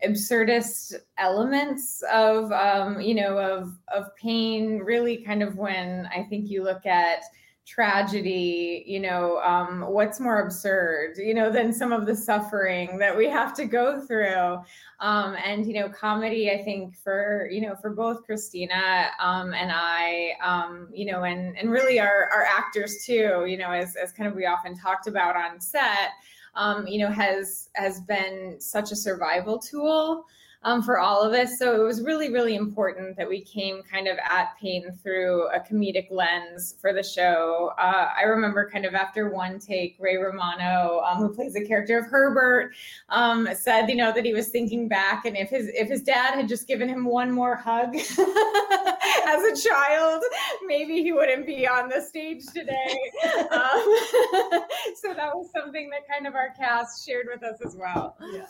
absurdist 0.01 0.95
elements 1.19 2.03
of 2.13 2.53
um, 2.53 3.01
you 3.01 3.15
know 3.15 3.37
of 3.37 3.69
of 3.93 4.05
pain 4.17 4.79
really 4.79 5.17
kind 5.17 5.43
of 5.43 5.57
when 5.57 6.09
i 6.15 6.23
think 6.23 6.49
you 6.49 6.63
look 6.63 6.87
at 6.87 7.25
tragedy 7.69 8.83
you 8.87 8.99
know 8.99 9.39
um, 9.43 9.83
what's 9.83 10.19
more 10.19 10.41
absurd 10.41 11.19
you 11.19 11.35
know 11.35 11.53
than 11.53 11.71
some 11.71 11.93
of 11.93 12.07
the 12.07 12.17
suffering 12.17 12.97
that 12.97 13.15
we 13.15 13.29
have 13.29 13.55
to 13.55 13.67
go 13.67 14.01
through. 14.01 14.59
Um, 15.01 15.37
and 15.45 15.67
you 15.67 15.75
know 15.75 15.89
comedy 15.89 16.51
i 16.51 16.65
think 16.65 16.97
for 16.97 17.49
you 17.53 17.61
know 17.61 17.77
for 17.77 17.91
both 17.91 18.25
christina 18.25 19.11
um, 19.21 19.53
and 19.53 19.71
i 19.73 20.33
um, 20.43 20.89
you 20.93 21.13
know 21.13 21.25
and 21.25 21.57
and 21.59 21.71
really 21.71 22.01
our, 22.01 22.29
our 22.33 22.45
actors 22.45 23.05
too 23.05 23.45
you 23.47 23.59
know 23.59 23.71
as, 23.71 23.95
as 23.97 24.13
kind 24.13 24.29
of 24.29 24.35
we 24.35 24.47
often 24.47 24.77
talked 24.77 25.07
about 25.07 25.37
on 25.37 25.61
set 25.61 26.13
um, 26.55 26.87
you 26.87 26.99
know 26.99 27.11
has 27.11 27.69
has 27.75 28.01
been 28.01 28.57
such 28.59 28.91
a 28.93 28.97
survival 28.97 29.59
tool 29.59 30.25
um, 30.63 30.83
for 30.83 30.99
all 30.99 31.23
of 31.23 31.33
us. 31.33 31.59
So 31.59 31.81
it 31.81 31.85
was 31.85 32.03
really, 32.03 32.33
really 32.33 32.57
important 32.57 33.17
that 33.17 33.29
we 33.29 33.41
came 33.41 33.83
kind 33.83 34.09
of 34.09 34.19
at 34.29 34.57
pain 34.61 34.91
through 35.03 35.49
a 35.49 35.61
comedic 35.61 36.11
lens 36.11 36.75
for 36.81 36.93
the 36.93 37.03
show. 37.03 37.73
Uh, 37.79 38.11
I 38.17 38.23
remember 38.23 38.69
kind 38.71 38.85
of 38.85 38.95
after 38.95 39.31
one 39.31 39.59
take, 39.59 39.97
Ray 39.99 40.17
Romano, 40.17 41.01
um, 41.01 41.19
who 41.19 41.35
plays 41.35 41.55
the 41.55 41.67
character 41.67 41.99
of 41.99 42.07
Herbert, 42.07 42.73
um, 43.09 43.49
said, 43.55 43.89
you 43.89 43.97
know, 43.97 44.13
that 44.13 44.25
he 44.25 44.35
was 44.35 44.49
thinking 44.49 44.89
back 44.89 45.25
and 45.25 45.37
if 45.37 45.51
his 45.51 45.69
if 45.69 45.89
his 45.89 46.03
dad 46.03 46.35
had 46.35 46.49
just 46.49 46.67
given 46.67 46.89
him 46.89 47.05
one 47.05 47.31
more 47.31 47.55
hug 47.55 47.95
as 47.97 48.07
a 48.09 49.69
child, 49.69 50.23
maybe 50.67 51.03
he 51.03 51.13
wouldn't 51.13 51.47
be 51.47 51.67
on 51.69 51.89
the 51.89 52.01
stage 52.01 52.45
today. 52.47 52.97
Um, 53.51 53.79
so 55.01 55.15
that 55.15 55.31
was 55.35 55.51
something 55.55 55.91
that 55.91 56.09
kind 56.09 56.27
of 56.27 56.35
our 56.35 56.51
cast 56.59 57.07
shared 57.07 57.27
with 57.33 57.43
us 57.43 57.59
as 57.65 57.77
well. 57.77 58.17
Yeah. 58.33 58.47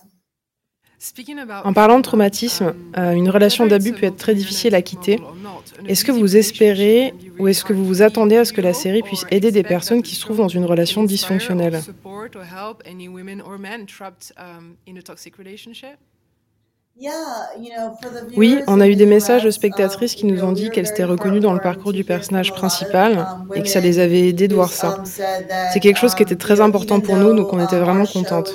En 1.65 1.73
parlant 1.73 1.99
de 1.99 2.03
traumatisme, 2.03 2.75
euh, 2.97 3.13
une 3.13 3.31
relation 3.31 3.67
d'abus 3.67 3.93
peut 3.93 4.07
être 4.07 4.17
très 4.17 4.35
difficile 4.35 4.75
à 4.75 4.83
quitter. 4.83 5.21
Est-ce 5.87 6.05
que 6.05 6.11
vous 6.11 6.37
espérez 6.37 7.15
ou 7.39 7.47
est-ce 7.47 7.65
que 7.65 7.73
vous 7.73 7.85
vous 7.85 8.03
attendez 8.03 8.37
à 8.37 8.45
ce 8.45 8.53
que 8.53 8.61
la 8.61 8.73
série 8.73 9.03
puisse 9.03 9.25
aider 9.31 9.53
des 9.53 9.63
personnes 9.63 10.03
qui 10.03 10.17
se 10.17 10.21
trouvent 10.23 10.39
dans 10.39 10.49
une 10.49 10.65
relation 10.65 11.05
dysfonctionnelle? 11.05 11.81
oui, 18.37 18.59
on 18.67 18.81
a 18.81 18.89
eu 18.89 18.97
des 18.97 19.07
messages 19.07 19.45
de 19.45 19.51
spectatrices 19.51 20.17
qui 20.17 20.27
nous 20.27 20.43
ont 20.43 20.51
dit 20.51 20.69
qu'elles 20.71 20.89
s'étaient 20.89 21.05
reconnues 21.05 21.39
dans 21.39 21.53
le 21.53 21.61
parcours 21.61 21.93
du 21.93 22.03
personnage 22.03 22.53
principal 22.53 23.25
et 23.55 23.63
que 23.63 23.69
ça 23.69 23.79
les 23.79 24.01
avait 24.01 24.29
aidées 24.29 24.49
de 24.49 24.55
voir 24.57 24.73
ça. 24.73 25.05
C'est 25.73 25.79
quelque 25.79 25.99
chose 25.99 26.17
qui 26.17 26.25
était 26.25 26.35
très 26.35 26.61
important 26.61 26.99
pour 26.99 27.15
nous, 27.15 27.35
donc 27.35 27.53
on 27.53 27.65
était 27.65 27.79
vraiment 27.79 28.05
contentes. 28.05 28.53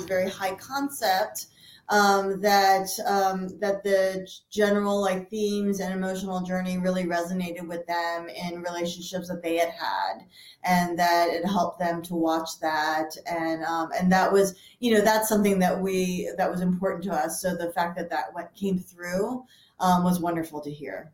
Um, 1.93 2.41
that 2.41 2.89
um, 3.05 3.49
that 3.59 3.83
the 3.83 4.27
general 4.49 4.99
like 4.99 5.29
themes 5.29 5.79
and 5.79 5.93
emotional 5.93 6.41
journey 6.41 6.79
really 6.79 7.03
resonated 7.03 7.67
with 7.67 7.85
them 7.85 8.29
in 8.29 8.63
relationships 8.63 9.27
that 9.27 9.43
they 9.43 9.57
had 9.57 9.69
had, 9.69 10.25
and 10.63 10.97
that 10.97 11.29
it 11.29 11.45
helped 11.45 11.77
them 11.77 12.01
to 12.01 12.15
watch 12.15 12.59
that, 12.61 13.15
and 13.27 13.63
um, 13.63 13.91
and 13.95 14.11
that 14.11 14.33
was 14.33 14.55
you 14.79 14.91
know 14.91 15.01
that's 15.01 15.29
something 15.29 15.59
that 15.59 15.79
we 15.79 16.31
that 16.35 16.49
was 16.49 16.61
important 16.61 17.03
to 17.03 17.13
us. 17.13 17.39
So 17.39 17.55
the 17.55 17.71
fact 17.73 17.95
that 17.97 18.09
that 18.09 18.33
went 18.33 18.51
came 18.55 18.79
through 18.79 19.45
um, 19.79 20.03
was 20.03 20.19
wonderful 20.19 20.61
to 20.61 20.71
hear. 20.71 21.11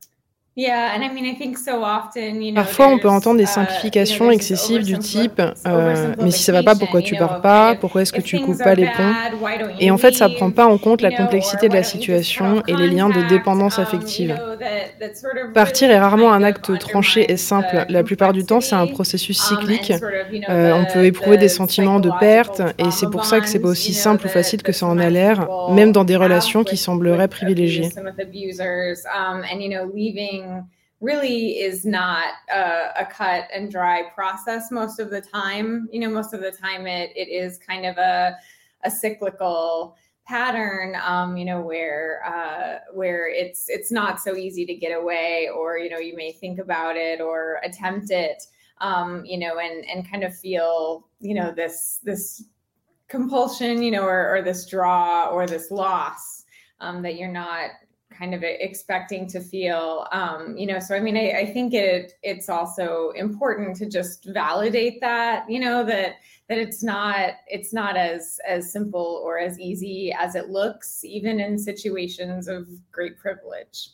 Parfois, 2.55 2.87
on 2.87 2.97
peut 2.97 3.09
entendre 3.09 3.37
des 3.37 3.43
uh, 3.43 3.47
simplifications 3.47 4.31
excessives 4.31 4.83
du 4.83 4.97
type 4.97 5.41
euh, 5.67 6.13
Mais 6.21 6.31
si 6.31 6.43
ça 6.43 6.51
va 6.51 6.63
pas, 6.63 6.75
pourquoi 6.75 7.01
tu 7.01 7.15
pars 7.15 7.41
pas? 7.41 7.75
Pourquoi 7.75 8.01
est-ce 8.01 8.13
que 8.13 8.21
tu 8.21 8.39
coupes 8.39 8.61
pas 8.61 8.75
les 8.75 8.85
ponts? 8.85 9.13
Et 9.79 9.91
en 9.91 9.97
fait, 9.97 10.13
ça 10.13 10.27
prend 10.29 10.51
pas 10.51 10.65
en 10.65 10.77
compte 10.77 11.01
la 11.01 11.11
complexité 11.11 11.69
de 11.69 11.73
la 11.73 11.83
situation 11.83 12.63
et 12.67 12.75
les 12.75 12.87
liens 12.87 13.09
de 13.09 13.21
dépendance 13.29 13.77
um, 13.77 13.83
affective. 13.83 14.37
Partir 15.53 15.91
est 15.91 15.99
rarement 15.99 16.33
un 16.33 16.43
acte 16.43 16.77
tranché 16.79 17.31
et 17.31 17.37
simple. 17.37 17.85
La 17.89 18.03
plupart 18.03 18.33
du 18.33 18.45
temps, 18.45 18.61
c'est 18.61 18.75
un 18.75 18.87
processus 18.87 19.39
um, 19.39 19.57
cyclique. 19.57 19.93
Euh, 20.49 20.73
on 20.73 20.91
peut 20.91 21.05
éprouver 21.05 21.37
des 21.37 21.49
sentiments 21.49 21.99
de 21.99 22.11
perte 22.19 22.61
et 22.77 22.91
c'est 22.91 23.09
pour 23.09 23.25
ça 23.25 23.39
que 23.39 23.47
c'est 23.47 23.59
pas 23.59 23.69
aussi 23.69 23.93
simple 23.93 24.25
ou 24.25 24.29
facile 24.29 24.61
que 24.61 24.71
ça 24.71 24.85
en 24.85 24.97
a 24.97 25.09
l'air, 25.09 25.47
même 25.71 25.91
dans 25.91 26.03
des 26.03 26.15
relations 26.15 26.63
qui 26.63 26.77
sembleraient 26.77 27.27
privilégiées. 27.27 27.89
Really 31.01 31.59
is 31.59 31.85
not 31.85 32.27
a, 32.53 32.89
a, 32.97 33.05
cut 33.09 33.47
and 33.53 33.71
dry 33.71 34.03
process 34.13 34.69
most 34.69 34.99
of 34.99 35.09
the 35.09 35.21
time. 35.21 35.87
You 35.93 36.01
know, 36.01 36.09
most 36.09 36.33
of 36.33 36.41
the 36.41 36.51
time 36.51 36.87
it 36.87 37.11
it 37.15 37.29
is 37.29 37.57
kind 37.57 37.85
of 37.85 37.97
a 37.97 38.35
a 38.83 38.91
cyclical 38.91 39.95
pattern 40.29 40.95
um, 41.03 41.35
you 41.35 41.43
know 41.43 41.59
where 41.59 42.21
uh, 42.23 42.93
where 42.93 43.27
it's 43.27 43.67
it's 43.67 43.91
not 43.91 44.21
so 44.21 44.35
easy 44.35 44.63
to 44.63 44.75
get 44.75 44.91
away 44.91 45.49
or 45.53 45.79
you 45.79 45.89
know 45.89 45.97
you 45.97 46.15
may 46.15 46.31
think 46.31 46.59
about 46.59 46.95
it 46.95 47.19
or 47.19 47.59
attempt 47.63 48.11
it 48.11 48.43
um, 48.79 49.25
you 49.25 49.39
know 49.39 49.57
and 49.57 49.83
and 49.89 50.09
kind 50.09 50.23
of 50.23 50.37
feel 50.37 51.07
you 51.19 51.33
know 51.33 51.51
this 51.51 51.99
this 52.03 52.43
compulsion 53.07 53.81
you 53.81 53.89
know 53.89 54.03
or, 54.03 54.35
or 54.35 54.43
this 54.43 54.67
draw 54.67 55.29
or 55.29 55.47
this 55.47 55.71
loss 55.71 56.45
um, 56.79 57.01
that 57.01 57.15
you're 57.15 57.27
not 57.27 57.71
kind 58.19 58.35
of 58.35 58.43
expecting 58.43 59.25
to 59.25 59.39
feel 59.39 60.05
um, 60.11 60.57
you 60.57 60.67
know 60.67 60.79
so 60.79 60.93
i 60.93 60.99
mean 60.99 61.15
I, 61.15 61.39
I, 61.39 61.45
think 61.45 61.73
it 61.73 62.13
it's 62.21 62.49
also 62.49 63.11
important 63.15 63.77
to 63.77 63.85
just 63.85 64.25
validate 64.25 64.99
that 64.99 65.49
you 65.49 65.59
know 65.59 65.85
that 65.85 66.15
that 66.49 66.57
it's 66.57 66.83
not 66.83 67.35
it's 67.47 67.71
not 67.71 67.95
as 67.95 68.39
as 68.45 68.71
simple 68.71 69.21
or 69.23 69.39
as 69.39 69.57
easy 69.59 70.11
as 70.11 70.35
it 70.35 70.49
looks 70.49 71.05
even 71.05 71.39
in 71.39 71.57
situations 71.57 72.47
of 72.47 72.67
great 72.91 73.17
privilege. 73.19 73.91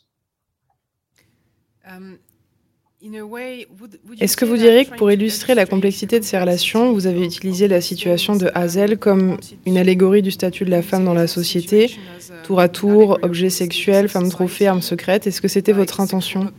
Um, 1.86 2.18
Est-ce 4.20 4.36
que 4.36 4.44
vous 4.44 4.56
diriez 4.56 4.86
que 4.86 4.96
pour 4.96 5.10
illustrer 5.10 5.54
la 5.54 5.66
complexité 5.66 6.18
de 6.18 6.24
ces 6.24 6.38
relations, 6.38 6.92
vous 6.92 7.06
avez 7.06 7.24
utilisé 7.24 7.68
la 7.68 7.80
situation 7.80 8.36
de 8.36 8.50
Hazel 8.54 8.98
comme 8.98 9.36
une 9.66 9.76
allégorie 9.76 10.22
du 10.22 10.30
statut 10.30 10.64
de 10.64 10.70
la 10.70 10.82
femme 10.82 11.04
dans 11.04 11.14
la 11.14 11.26
société, 11.26 11.94
tour 12.42 12.58
à 12.58 12.68
tour, 12.68 13.18
objet 13.22 13.50
sexuel, 13.50 14.08
femme 14.08 14.30
trophée, 14.30 14.66
arme 14.66 14.82
secrète. 14.82 15.26
Est-ce 15.26 15.42
que 15.42 15.48
c'était 15.48 15.72
votre 15.72 16.00
intention? 16.00 16.52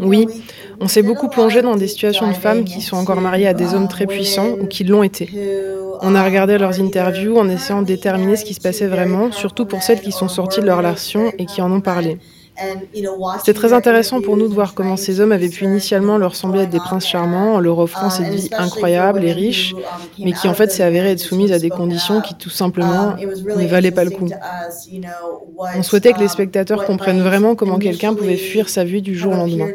Oui, 0.00 0.26
on 0.80 0.86
s'est 0.86 1.02
beaucoup 1.02 1.28
plongé 1.28 1.62
dans 1.62 1.76
des 1.76 1.88
situations 1.88 2.28
de 2.28 2.34
femmes 2.34 2.64
qui 2.64 2.82
sont 2.82 2.96
encore 2.96 3.20
mariées 3.20 3.48
à 3.48 3.54
des 3.54 3.72
hommes 3.74 3.88
très 3.88 4.06
puissants 4.06 4.50
ou 4.60 4.66
qui 4.66 4.84
l'ont 4.84 5.02
été. 5.02 5.30
On 6.02 6.14
a 6.14 6.22
regardé 6.22 6.58
leurs 6.58 6.78
interviews 6.78 7.38
en 7.38 7.48
essayant 7.48 7.80
de 7.80 7.86
déterminer 7.86 8.36
ce 8.36 8.44
qui 8.44 8.52
se 8.52 8.60
passait 8.60 8.86
vraiment, 8.86 9.32
surtout 9.32 9.64
pour 9.64 9.82
celles 9.82 10.02
qui 10.02 10.12
sont 10.12 10.28
sorties 10.28 10.60
de 10.60 10.66
leur 10.66 10.76
relation 10.78 11.32
et 11.38 11.46
qui 11.46 11.62
en 11.62 11.72
ont 11.72 11.80
parlé. 11.80 12.18
C'était 13.38 13.54
très 13.54 13.72
intéressant 13.72 14.20
pour 14.20 14.36
nous 14.36 14.48
de 14.48 14.54
voir 14.54 14.74
comment 14.74 14.96
ces 14.96 15.20
hommes 15.20 15.32
avaient 15.32 15.48
pu 15.48 15.64
initialement 15.64 16.18
leur 16.18 16.34
sembler 16.34 16.62
être 16.62 16.70
des 16.70 16.78
princes 16.78 17.06
charmants 17.06 17.54
en 17.54 17.60
leur 17.60 17.78
offrant 17.78 18.10
cette 18.10 18.28
vie 18.28 18.50
incroyable 18.56 19.24
et 19.24 19.32
riche, 19.32 19.74
mais 20.18 20.32
qui 20.32 20.48
en 20.48 20.54
fait 20.54 20.70
s'est 20.70 20.82
avérée 20.82 21.12
être 21.12 21.20
soumise 21.20 21.52
à 21.52 21.58
des 21.58 21.70
conditions 21.70 22.20
qui 22.20 22.34
tout 22.34 22.50
simplement 22.50 23.14
ne 23.16 23.66
valaient 23.66 23.90
pas 23.90 24.04
le 24.04 24.10
coup. 24.10 24.28
On 25.76 25.82
souhaitait 25.82 26.12
que 26.12 26.20
les 26.20 26.28
spectateurs 26.28 26.84
comprennent 26.84 27.22
vraiment 27.22 27.54
comment 27.54 27.78
quelqu'un 27.78 28.14
pouvait 28.14 28.36
fuir 28.36 28.68
sa 28.68 28.84
vie 28.84 29.02
du 29.02 29.14
jour 29.14 29.32
au 29.32 29.36
lendemain. 29.36 29.68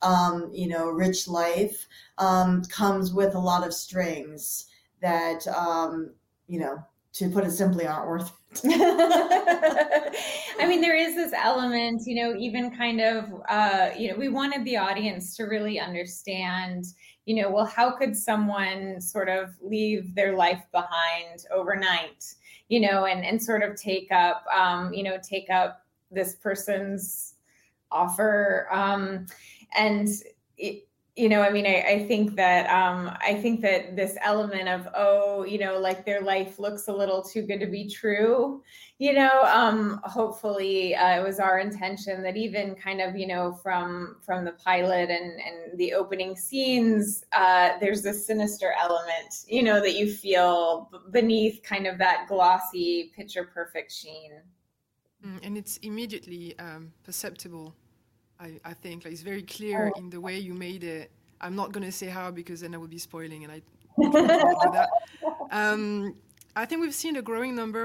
Um, 0.00 0.50
you 0.52 0.68
know, 0.68 0.90
rich 0.90 1.26
life 1.26 1.88
um, 2.18 2.62
comes 2.70 3.12
with 3.12 3.34
a 3.34 3.38
lot 3.40 3.66
of 3.66 3.74
strings 3.74 4.66
that, 5.02 5.44
um, 5.48 6.10
you 6.46 6.60
know, 6.60 6.78
to 7.18 7.28
put 7.28 7.44
it 7.44 7.50
simply, 7.50 7.86
aren't 7.86 8.08
worth 8.08 8.32
it. 8.52 8.60
I 10.60 10.66
mean, 10.66 10.80
there 10.80 10.96
is 10.96 11.14
this 11.14 11.32
element, 11.32 12.02
you 12.06 12.14
know, 12.14 12.36
even 12.36 12.76
kind 12.76 13.00
of, 13.00 13.24
uh, 13.48 13.90
you 13.96 14.10
know, 14.10 14.16
we 14.16 14.28
wanted 14.28 14.64
the 14.64 14.76
audience 14.76 15.36
to 15.36 15.44
really 15.44 15.80
understand, 15.80 16.84
you 17.26 17.42
know, 17.42 17.50
well, 17.50 17.66
how 17.66 17.90
could 17.90 18.16
someone 18.16 19.00
sort 19.00 19.28
of 19.28 19.50
leave 19.60 20.14
their 20.14 20.36
life 20.36 20.62
behind 20.72 21.44
overnight, 21.52 22.24
you 22.68 22.80
know, 22.80 23.06
and 23.06 23.24
and 23.24 23.42
sort 23.42 23.62
of 23.62 23.76
take 23.76 24.10
up, 24.12 24.44
um, 24.56 24.92
you 24.92 25.02
know, 25.02 25.18
take 25.22 25.50
up 25.50 25.82
this 26.10 26.36
person's 26.36 27.34
offer, 27.90 28.68
um, 28.70 29.26
and. 29.76 30.08
It, 30.56 30.87
you 31.18 31.28
know 31.28 31.42
i 31.42 31.50
mean 31.50 31.66
I, 31.66 31.82
I, 31.82 32.06
think 32.06 32.36
that 32.36 32.70
um 32.70 33.10
i 33.20 33.34
think 33.34 33.60
that 33.62 33.96
this 33.96 34.16
element 34.22 34.68
of 34.68 34.88
oh 34.94 35.44
you 35.44 35.58
know 35.58 35.78
like 35.78 36.06
their 36.06 36.20
life 36.20 36.58
looks 36.58 36.86
a 36.88 36.92
little 36.92 37.22
too 37.22 37.42
good 37.42 37.58
to 37.58 37.66
be 37.66 37.88
true 37.88 38.62
you 38.98 39.12
know 39.12 39.42
um 39.52 40.00
hopefully 40.04 40.94
uh, 40.94 41.20
it 41.20 41.24
was 41.24 41.40
our 41.40 41.58
intention 41.58 42.22
that 42.22 42.36
even 42.36 42.76
kind 42.76 43.00
of 43.00 43.16
you 43.16 43.26
know 43.26 43.52
from 43.52 44.16
from 44.24 44.44
the 44.44 44.52
pilot 44.52 45.10
and 45.10 45.32
and 45.40 45.78
the 45.78 45.92
opening 45.92 46.36
scenes 46.36 47.24
uh 47.32 47.70
there's 47.80 48.02
this 48.02 48.24
sinister 48.24 48.72
element 48.80 49.44
you 49.48 49.62
know 49.62 49.80
that 49.80 49.94
you 49.94 50.12
feel 50.12 50.88
beneath 51.10 51.62
kind 51.62 51.86
of 51.86 51.98
that 51.98 52.26
glossy 52.28 53.12
picture 53.14 53.44
perfect 53.44 53.92
sheen. 53.92 54.32
Mm, 55.24 55.40
and 55.42 55.58
it's 55.58 55.78
immediately 55.78 56.56
um, 56.58 56.92
perceptible 57.02 57.74
I, 58.40 58.60
I 58.64 58.74
think 58.74 59.04
like 59.04 59.12
it's 59.12 59.22
very 59.22 59.42
clear 59.42 59.92
oh. 59.94 59.98
in 59.98 60.10
the 60.10 60.20
way 60.20 60.38
you 60.38 60.54
made 60.54 60.84
it. 60.84 61.10
I'm 61.40 61.54
not 61.54 61.72
going 61.72 61.86
to 61.86 61.92
say 61.92 62.08
how 62.08 62.30
because 62.30 62.60
then 62.60 62.74
I 62.74 62.78
would 62.78 62.90
be 62.90 62.98
spoiling 62.98 63.44
and 63.44 63.52
I 63.52 63.62
um, 65.50 66.14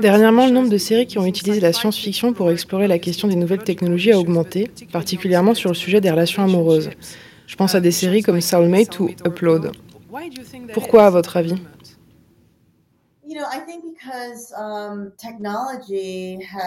Dernièrement, 0.02 0.48
le 0.48 0.52
nombre 0.52 0.70
de 0.70 0.78
séries 0.78 1.06
qui 1.06 1.20
ont 1.20 1.26
utilisé 1.26 1.60
la 1.60 1.74
science-fiction 1.74 2.34
pour 2.34 2.50
explorer 2.50 2.88
la 2.88 2.98
question 2.98 3.28
des 3.28 3.36
nouvelles 3.36 3.64
technologies 3.64 4.12
a 4.12 4.20
augmenté, 4.20 4.70
particulièrement 4.92 5.54
sur 5.54 5.70
le 5.70 5.76
sujet 5.76 6.02
des 6.02 6.10
relations 6.10 6.44
amoureuses. 6.44 6.90
Je 7.46 7.56
pense 7.56 7.76
à 7.76 7.82
des 7.82 7.92
séries 7.92 8.24
comme 8.24 8.42
Soulmate 8.42 9.00
ou 9.00 9.10
Upload. 9.26 9.74
Pourquoi, 10.74 11.06
à 11.06 11.10
votre 11.12 11.38
avis? 11.38 11.54
Um, 11.54 11.73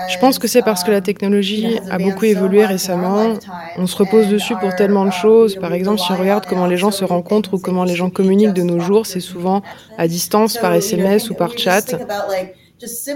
Je 0.08 0.18
pense 0.18 0.38
que 0.38 0.48
c'est 0.48 0.62
parce 0.62 0.84
que 0.84 0.90
la 0.90 0.98
um, 0.98 1.02
technologie 1.02 1.78
a 1.90 1.98
beaucoup 1.98 2.25
évolué 2.25 2.64
récemment. 2.64 3.34
On 3.76 3.86
se 3.86 3.96
repose 3.96 4.28
dessus 4.28 4.56
pour 4.56 4.75
tellement 4.75 5.04
de 5.04 5.10
um, 5.10 5.12
choses. 5.12 5.56
Par 5.56 5.72
exemple, 5.72 6.00
si 6.00 6.10
on 6.12 6.16
regarde 6.16 6.46
comment 6.46 6.66
les 6.66 6.76
gens 6.76 6.90
se 6.90 7.04
rencontrent 7.04 7.54
ou 7.54 7.58
comment 7.58 7.84
les 7.84 7.94
gens 7.94 8.10
communiquent 8.10 8.54
de 8.54 8.62
nos 8.62 8.80
jours, 8.80 9.06
c'est 9.06 9.20
souvent 9.20 9.62
à 9.98 10.08
distance, 10.08 10.56
par 10.56 10.72
SMS 10.72 11.30
ou 11.30 11.34
par 11.34 11.56
chat. 11.58 11.94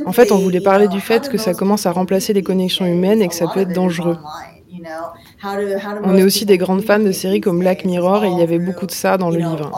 En 0.07 0.13
fait, 0.13 0.33
on 0.33 0.39
voulait 0.39 0.61
parler 0.61 0.89
du 0.89 1.01
fait 1.01 1.29
que 1.29 1.39
ça 1.39 1.55
commence 1.55 1.87
à 1.87 1.93
remplacer 1.93 2.33
les 2.33 2.43
connexions 2.43 2.87
humaines 2.87 3.23
et 3.23 3.29
que 3.29 3.35
ça 3.35 3.47
peut 3.47 3.61
être 3.61 3.73
dangereux. 3.73 4.19
On 6.05 6.17
est 6.17 6.23
aussi 6.23 6.47
des 6.47 6.59
grandes 6.59 6.83
fans 6.83 6.99
de 6.99 7.13
séries 7.13 7.41
comme 7.41 7.59
Black 7.59 7.85
Mirror 7.85 8.25
et 8.25 8.29
il 8.29 8.39
y 8.39 8.43
avait 8.43 8.59
beaucoup 8.59 8.87
de 8.87 8.93
ça 8.93 9.19
dans 9.19 9.31
le 9.31 9.39
livre. 9.39 9.71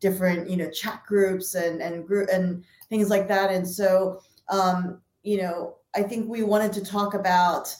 Different 0.00 0.50
you 0.50 0.56
know 0.56 0.70
chat 0.70 1.02
groups 1.06 1.54
and 1.54 1.80
and 1.80 2.06
group 2.06 2.28
and 2.32 2.64
things 2.88 3.08
like 3.08 3.28
that. 3.28 3.50
And 3.50 3.68
so 3.68 4.20
um 4.48 5.00
you 5.22 5.40
know 5.40 5.76
i 5.94 6.02
think 6.02 6.28
we 6.28 6.42
wanted 6.42 6.72
to 6.72 6.84
talk 6.84 7.14
about 7.14 7.74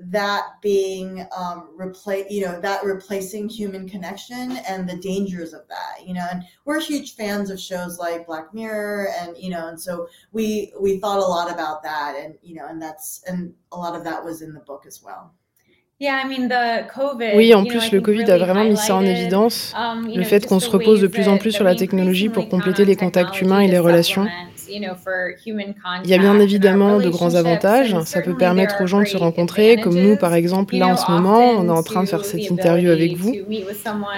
that 0.00 0.46
being 0.62 1.26
um 1.36 1.70
replace 1.76 2.30
you 2.30 2.44
know 2.44 2.60
that 2.60 2.84
replacing 2.84 3.48
human 3.48 3.88
connection 3.88 4.58
and 4.68 4.88
the 4.88 4.96
dangers 4.98 5.52
of 5.52 5.66
that 5.68 6.06
you 6.06 6.14
know? 6.14 6.24
And 6.30 6.44
we're 6.64 6.80
huge 6.80 7.16
fans 7.16 7.50
of 7.50 7.58
shows 7.58 7.98
like 7.98 8.26
black 8.26 8.54
mirror 8.54 9.08
and 9.20 9.36
you 9.36 9.50
know 9.50 9.66
and 9.68 9.80
so 9.80 10.06
we 10.30 10.72
we 10.80 10.98
thought 10.98 11.18
a 11.18 11.20
lot 11.20 11.52
about 11.52 11.82
that 11.82 12.14
and 12.16 12.36
you 12.42 12.54
know 12.54 12.66
and 12.66 12.80
that's 12.80 13.24
and 13.26 13.52
a 13.72 13.76
lot 13.76 13.96
of 13.96 14.04
that 14.04 14.24
was 14.24 14.40
in 14.40 14.52
the 14.52 14.60
book 14.60 14.84
as 14.86 15.02
well 15.02 15.34
Oui, 17.34 17.54
en 17.54 17.64
plus, 17.64 17.90
le 17.90 18.00
Covid 18.00 18.30
a 18.30 18.38
vraiment 18.38 18.64
mis 18.64 18.76
ça 18.76 18.94
en 18.94 19.04
évidence, 19.04 19.74
um, 19.76 20.08
le 20.14 20.22
fait 20.22 20.46
qu'on 20.46 20.60
se 20.60 20.70
repose 20.70 21.00
de 21.00 21.08
plus 21.08 21.26
en 21.26 21.38
plus 21.38 21.50
sur 21.50 21.64
la 21.64 21.74
technologie 21.74 22.28
pour 22.28 22.48
compléter 22.48 22.84
les 22.84 22.94
contacts 22.94 23.40
humains 23.40 23.60
et 23.60 23.68
les 23.68 23.80
relations. 23.80 24.26
Il 24.70 26.10
y 26.10 26.14
a 26.14 26.18
bien 26.18 26.38
évidemment 26.38 26.98
de 26.98 27.08
grands 27.08 27.34
avantages. 27.34 27.96
Ça 28.04 28.20
peut 28.20 28.36
permettre 28.36 28.82
aux 28.82 28.86
gens 28.86 29.00
de 29.00 29.06
se 29.06 29.16
rencontrer, 29.16 29.80
comme 29.80 29.98
nous 29.98 30.16
par 30.16 30.34
exemple 30.34 30.76
là 30.76 30.88
en 30.88 30.96
ce 30.96 31.10
moment, 31.10 31.52
on 31.58 31.66
est 31.66 31.70
en 31.70 31.82
train 31.82 32.04
de 32.04 32.08
faire 32.08 32.24
cette 32.24 32.48
interview 32.50 32.90
avec 32.90 33.16
vous. 33.16 33.34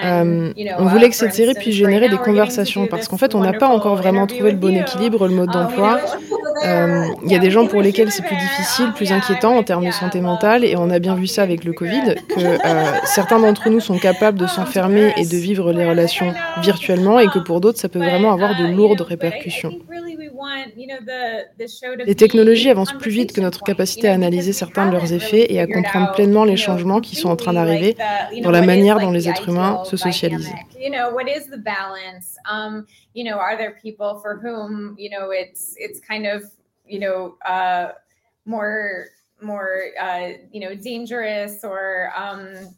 Euh, 0.03 0.53
on 0.77 0.85
voulait 0.85 1.09
que 1.09 1.15
cette 1.15 1.33
série 1.33 1.53
puisse 1.53 1.75
générer 1.75 2.09
des 2.09 2.17
conversations 2.17 2.87
parce 2.87 3.07
qu'en 3.07 3.17
fait 3.17 3.33
on 3.33 3.39
n'a 3.39 3.53
pas 3.53 3.69
encore 3.69 3.95
vraiment 3.95 4.27
trouvé 4.27 4.51
le 4.51 4.57
bon 4.57 4.75
équilibre, 4.75 5.27
le 5.27 5.33
mode 5.33 5.55
um, 5.55 5.67
Euh, 6.63 7.05
Il 7.25 7.31
y 7.31 7.35
a 7.35 7.39
des 7.39 7.51
gens 7.51 7.65
pour 7.65 7.81
lesquels 7.81 8.11
c'est 8.11 8.23
plus 8.23 8.35
difficile, 8.35 8.91
plus 8.93 9.11
inquiétant 9.11 9.57
en 9.57 9.63
termes 9.63 9.85
de 9.85 9.91
santé 9.91 10.21
mentale 10.21 10.63
et 10.63 10.75
on 10.75 10.89
a 10.89 10.99
bien 10.99 11.15
vu 11.15 11.27
ça 11.27 11.41
avec 11.43 11.63
le 11.63 11.73
Covid, 11.73 12.15
que 12.29 12.39
euh, 12.39 12.91
certains 13.05 13.39
d'entre 13.39 13.69
nous 13.69 13.79
sont 13.79 13.97
capables 13.97 14.37
de 14.37 14.47
s'enfermer 14.47 15.13
et 15.17 15.25
de 15.25 15.37
vivre 15.37 15.71
les 15.71 15.87
relations 15.87 16.33
virtuellement 16.61 17.19
et 17.19 17.27
que 17.27 17.39
pour 17.39 17.61
d'autres 17.61 17.79
ça 17.79 17.89
peut 17.89 17.99
vraiment 17.99 18.31
avoir 18.31 18.55
de 18.55 18.65
lourdes 18.65 19.01
répercussions. 19.01 19.73
Les 22.05 22.15
technologies 22.15 22.69
avancent 22.69 22.93
plus 22.93 23.11
vite 23.11 23.33
que 23.33 23.41
notre 23.41 23.63
capacité 23.63 24.07
à 24.07 24.13
analyser 24.13 24.53
certains 24.53 24.87
de 24.87 24.91
leurs 24.91 25.13
effets 25.13 25.51
et 25.53 25.59
à 25.59 25.67
comprendre 25.67 26.11
pleinement 26.11 26.43
les 26.43 26.57
changements 26.57 26.99
qui 26.99 27.15
sont 27.15 27.29
en 27.29 27.35
train 27.35 27.53
d'arriver 27.53 27.95
dans 28.41 28.51
la 28.51 28.61
manière 28.61 28.99
dont 28.99 29.11
les 29.11 29.29
êtres 29.29 29.49
humains 29.49 29.83
se 29.83 29.97
socialisent. 29.97 30.53
You 33.13 33.25
know, 33.25 33.37
are 33.37 33.57
there 33.57 33.75
people 33.81 34.21
for 34.21 34.39
whom, 34.41 34.95
you 34.97 35.09
know, 35.09 35.31
it's 35.31 35.75
it's 35.77 35.99
kind 35.99 36.25
of, 36.25 36.43
you 36.87 36.97
know, 36.97 37.35
more 38.45 39.07
more 39.41 39.91
uh, 39.99 40.29
you 40.53 40.61
know, 40.61 40.73
dangerous 40.73 41.63
or 41.63 42.09
um 42.15 42.73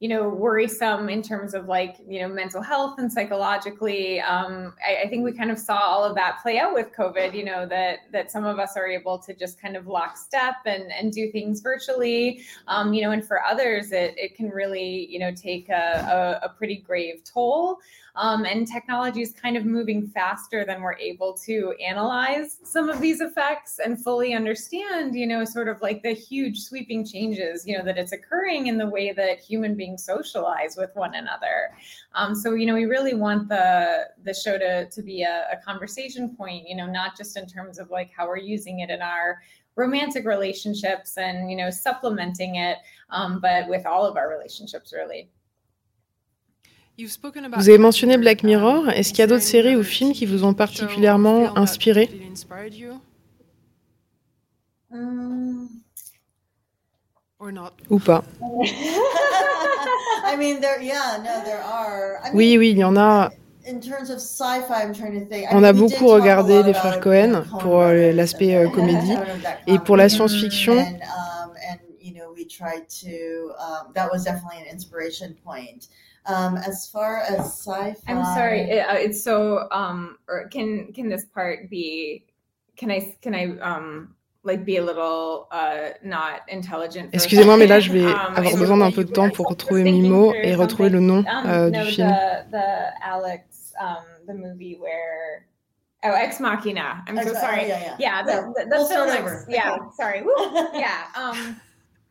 you 0.00 0.08
know 0.08 0.28
worrisome 0.28 1.08
in 1.08 1.22
terms 1.22 1.54
of 1.54 1.66
like 1.66 1.96
you 2.06 2.20
know 2.20 2.28
mental 2.28 2.62
health 2.62 2.98
and 2.98 3.12
psychologically 3.12 4.20
um, 4.20 4.72
I, 4.86 5.04
I, 5.04 5.08
think 5.08 5.24
we 5.24 5.32
kind 5.32 5.50
of 5.50 5.58
saw 5.58 5.76
all 5.76 6.04
of 6.04 6.14
that 6.14 6.38
play 6.40 6.58
out 6.58 6.72
with 6.72 6.92
covid 6.96 7.34
you 7.34 7.44
know 7.44 7.66
that 7.66 8.00
that 8.12 8.30
some 8.30 8.44
of 8.44 8.60
us 8.60 8.76
are 8.76 8.86
able 8.86 9.18
to 9.18 9.34
just 9.34 9.60
kind 9.60 9.76
of 9.76 9.88
lockstep 9.88 10.56
and 10.66 10.92
and 10.92 11.12
do 11.12 11.30
things 11.32 11.60
virtually. 11.60 12.42
Um, 12.68 12.92
you 12.92 13.02
know 13.02 13.10
and 13.10 13.26
for 13.26 13.42
others 13.42 13.90
it, 13.90 14.14
it 14.16 14.36
can 14.36 14.50
really 14.50 15.06
you 15.10 15.18
know 15.18 15.32
take 15.32 15.68
a, 15.68 16.38
a, 16.42 16.46
a 16.46 16.48
pretty 16.50 16.76
grave 16.76 17.22
toll. 17.24 17.80
Um, 18.18 18.44
and 18.44 18.66
technology 18.66 19.22
is 19.22 19.32
kind 19.32 19.56
of 19.56 19.64
moving 19.64 20.08
faster 20.08 20.64
than 20.64 20.82
we're 20.82 20.96
able 20.96 21.34
to 21.46 21.72
analyze 21.74 22.58
some 22.64 22.88
of 22.88 23.00
these 23.00 23.20
effects 23.20 23.78
and 23.78 24.02
fully 24.02 24.34
understand, 24.34 25.14
you 25.14 25.24
know, 25.24 25.44
sort 25.44 25.68
of 25.68 25.80
like 25.82 26.02
the 26.02 26.14
huge 26.14 26.58
sweeping 26.58 27.06
changes, 27.06 27.64
you 27.64 27.78
know, 27.78 27.84
that 27.84 27.96
it's 27.96 28.10
occurring 28.10 28.66
in 28.66 28.76
the 28.76 28.88
way 28.88 29.12
that 29.12 29.38
human 29.38 29.76
beings 29.76 29.87
socialize 29.96 30.76
with 30.76 30.90
one 30.94 31.14
another. 31.14 31.70
Um, 32.14 32.34
so, 32.34 32.54
you 32.54 32.66
know, 32.66 32.74
we 32.74 32.84
really 32.84 33.14
want 33.14 33.48
the 33.48 34.08
the 34.24 34.34
show 34.34 34.58
to 34.58 34.90
to 34.90 35.02
be 35.02 35.22
a, 35.22 35.46
a 35.52 35.56
conversation 35.64 36.36
point, 36.36 36.68
you 36.68 36.76
know, 36.76 36.86
not 36.86 37.16
just 37.16 37.36
in 37.36 37.46
terms 37.46 37.78
of 37.78 37.90
like 37.90 38.10
how 38.14 38.26
we're 38.26 38.36
using 38.38 38.80
it 38.80 38.90
in 38.90 39.00
our 39.00 39.38
romantic 39.78 40.26
relationships 40.26 41.16
and 41.16 41.50
you 41.50 41.56
know 41.56 41.70
supplementing 41.70 42.56
it 42.56 42.78
um, 43.10 43.40
but 43.40 43.68
with 43.68 43.86
all 43.86 44.04
of 44.04 44.16
our 44.16 44.28
relationships 44.28 44.92
really. 44.92 45.30
Vous 46.98 47.68
avez 47.68 47.78
mentionné 47.78 48.16
Black 48.18 48.42
Mirror. 48.42 48.88
Est-ce 48.88 49.10
qu'il 49.10 49.20
y 49.20 49.22
a 49.22 49.28
d'autres 49.28 49.44
séries 49.44 49.76
ou 49.76 49.84
films 49.84 50.12
qui 50.12 50.26
vous 50.26 50.42
ont 50.42 50.52
particulièrement 50.52 51.56
inspiré? 51.56 52.10
Ou 57.88 57.98
pas 58.00 58.24
Oui, 62.34 62.56
oui, 62.58 62.70
il 62.70 62.78
y 62.78 62.84
en 62.84 62.96
a. 62.96 63.30
On 65.52 65.62
a 65.62 65.72
beaucoup 65.72 66.06
regardé 66.06 66.62
les 66.62 66.72
frères 66.72 67.00
Cohen 67.00 67.44
pour 67.60 67.82
euh, 67.82 68.12
l'aspect 68.12 68.56
euh, 68.56 68.68
comédie 68.70 69.14
et 69.66 69.78
pour 69.78 69.96
la 69.96 70.08
science-fiction. 70.08 70.76
Um, 76.28 76.58
as 76.58 76.86
far 76.90 77.22
as 77.22 77.58
sci-fi, 77.58 77.94
I'm 78.06 78.22
sorry. 78.22 78.60
It, 78.70 78.86
uh, 78.86 78.96
it's 78.98 79.22
so. 79.24 79.66
Um, 79.70 80.18
or 80.28 80.46
can 80.48 80.92
can 80.92 81.08
this 81.08 81.24
part 81.24 81.70
be? 81.70 82.26
Can 82.76 82.90
I 82.90 83.16
can 83.22 83.34
I 83.34 83.58
um 83.60 84.14
like 84.48 84.64
be 84.64 84.78
a 84.78 84.84
little 84.84 85.46
uh, 85.52 85.90
not 86.02 86.40
intelligent? 86.48 87.10
Excusez-moi, 87.12 87.56
mais 87.56 87.66
là 87.66 87.78
je 87.78 87.92
vais 87.92 88.04
um, 88.04 88.34
avoir 88.34 88.56
besoin 88.56 88.76
d'un 88.78 88.90
peu 88.90 89.04
de 89.04 89.12
temps 89.12 89.30
pour 89.30 89.46
retrouver 89.46 89.84
mes 89.84 90.02
mots 90.08 90.32
et 90.34 90.54
retrouver 90.54 90.88
le 90.88 91.00
nom 91.00 91.18
um, 91.18 91.46
euh, 91.46 91.70
du 91.70 91.78
no, 91.78 91.84
film. 91.84 92.08
The, 92.08 92.50
the 92.50 92.66
Alex, 93.02 93.72
um, 93.80 94.04
the 94.26 94.34
movie 94.34 94.76
where. 94.80 95.46
Oh, 96.04 96.12
Ex 96.12 96.38
Machina. 96.40 97.04
I'm 97.08 97.16
so 97.16 97.34
sorry. 97.34 97.64
Oh, 97.64 97.66
yeah, 97.66 97.80
yeah. 97.80 97.96
yeah, 97.98 98.22
the, 98.22 98.52
the, 98.56 98.64
the 98.64 98.76
We'll 98.76 98.88
film. 98.88 99.08
start 99.08 99.24
Ex- 99.24 99.46
yeah, 99.48 99.74
Okay. 99.74 99.84
sorry. 99.96 100.22
Woo, 100.22 100.32
yeah. 100.74 101.06
Um, 101.16 101.60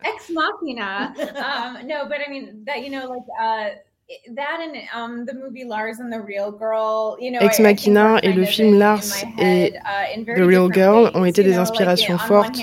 Ex 0.03 0.29
Machina. 0.29 1.15
Um, 1.37 1.87
no, 1.87 2.05
but 2.07 2.19
I 2.25 2.29
mean 2.29 2.63
that 2.65 2.83
you 2.83 2.89
know, 2.89 3.07
like 3.07 3.27
uh, 3.41 3.75
that 4.35 4.59
and 4.61 4.75
um, 4.93 5.25
the 5.25 5.33
movie 5.33 5.65
Lars 5.65 5.99
and 5.99 6.11
the 6.11 6.21
Real 6.21 6.51
Girl. 6.51 7.17
You 7.19 7.31
know, 7.31 7.39
Ex 7.39 7.59
Machina 7.59 8.17
et 8.23 8.31
le 8.31 8.45
film 8.45 8.77
Lars 8.77 9.23
et 9.37 9.73
uh, 9.73 10.23
The 10.23 10.45
Real 10.45 10.71
Girl 10.71 11.11
ont 11.13 11.25
été 11.25 11.43
des 11.43 11.57
inspirations 11.57 12.17
fortes. 12.17 12.57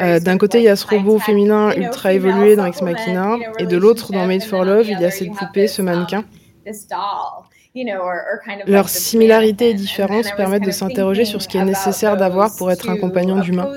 Euh, 0.00 0.20
D'un 0.20 0.38
côté, 0.38 0.58
il 0.58 0.64
y 0.64 0.68
a 0.68 0.76
ce 0.76 0.86
robot 0.86 1.18
féminin 1.18 1.72
ultra 1.76 2.12
évolué 2.12 2.56
dans 2.56 2.64
Ex 2.64 2.80
Machina, 2.82 3.36
et 3.58 3.66
de 3.66 3.76
l'autre, 3.76 4.12
dans 4.12 4.26
Made 4.26 4.42
for 4.42 4.64
Love, 4.64 4.88
il 4.88 5.00
y 5.00 5.04
a 5.04 5.10
cette 5.10 5.32
poupée, 5.32 5.66
this, 5.66 5.74
ce 5.74 5.82
mannequin. 5.82 6.24
Um, 7.76 8.82
this 8.84 8.88
similarités 8.88 9.70
et 9.70 9.76
was 9.98 10.32
permettent 10.36 10.64
de 10.64 10.70
s'interroger 10.70 11.24
sur 11.24 11.40
ce 11.40 11.48
qui 11.48 11.56
est 11.56 11.64
nécessaire 11.64 12.16
d'avoir 12.16 12.54
pour 12.56 12.70
être 12.70 12.88
un 12.88 12.96
compagnon 12.96 13.40
d'humain. 13.40 13.68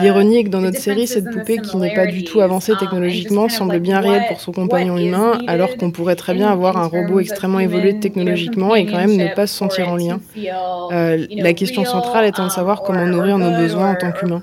L'ironie 0.00 0.38
est 0.38 0.44
que 0.44 0.48
dans 0.48 0.60
notre 0.60 0.78
série, 0.78 1.06
cette 1.06 1.30
poupée 1.30 1.58
qui 1.58 1.76
n'est 1.76 1.94
pas 1.94 2.06
du 2.06 2.24
tout 2.24 2.40
avancée 2.40 2.72
um, 2.72 2.78
technologiquement 2.78 3.48
semble 3.48 3.78
bien 3.78 4.00
réelle 4.00 4.24
pour 4.28 4.40
son 4.40 4.52
compagnon 4.52 4.96
humain, 4.96 5.38
alors 5.46 5.76
qu'on 5.76 5.90
pourrait 5.90 6.16
très 6.16 6.34
bien 6.34 6.50
avoir 6.50 6.76
un 6.76 6.86
robot 6.86 7.20
extrêmement 7.20 7.60
évolué 7.60 7.98
technologiquement 8.00 8.74
et 8.74 8.86
quand 8.86 8.98
même 8.98 9.16
ne 9.16 9.28
pas 9.34 9.46
se 9.46 9.54
sentir 9.54 9.88
en 9.88 9.96
lien. 9.96 10.20
Euh, 10.92 11.26
la 11.30 11.52
question 11.52 11.84
centrale 11.84 12.26
étant 12.26 12.44
de 12.44 12.48
um, 12.48 12.54
savoir 12.54 12.82
comment 12.82 13.02
or- 13.02 13.06
nourrir 13.06 13.38
nos 13.38 13.50
besoins 13.50 13.92
en 13.92 13.96
tant 13.96 14.12
qu'humains. 14.12 14.42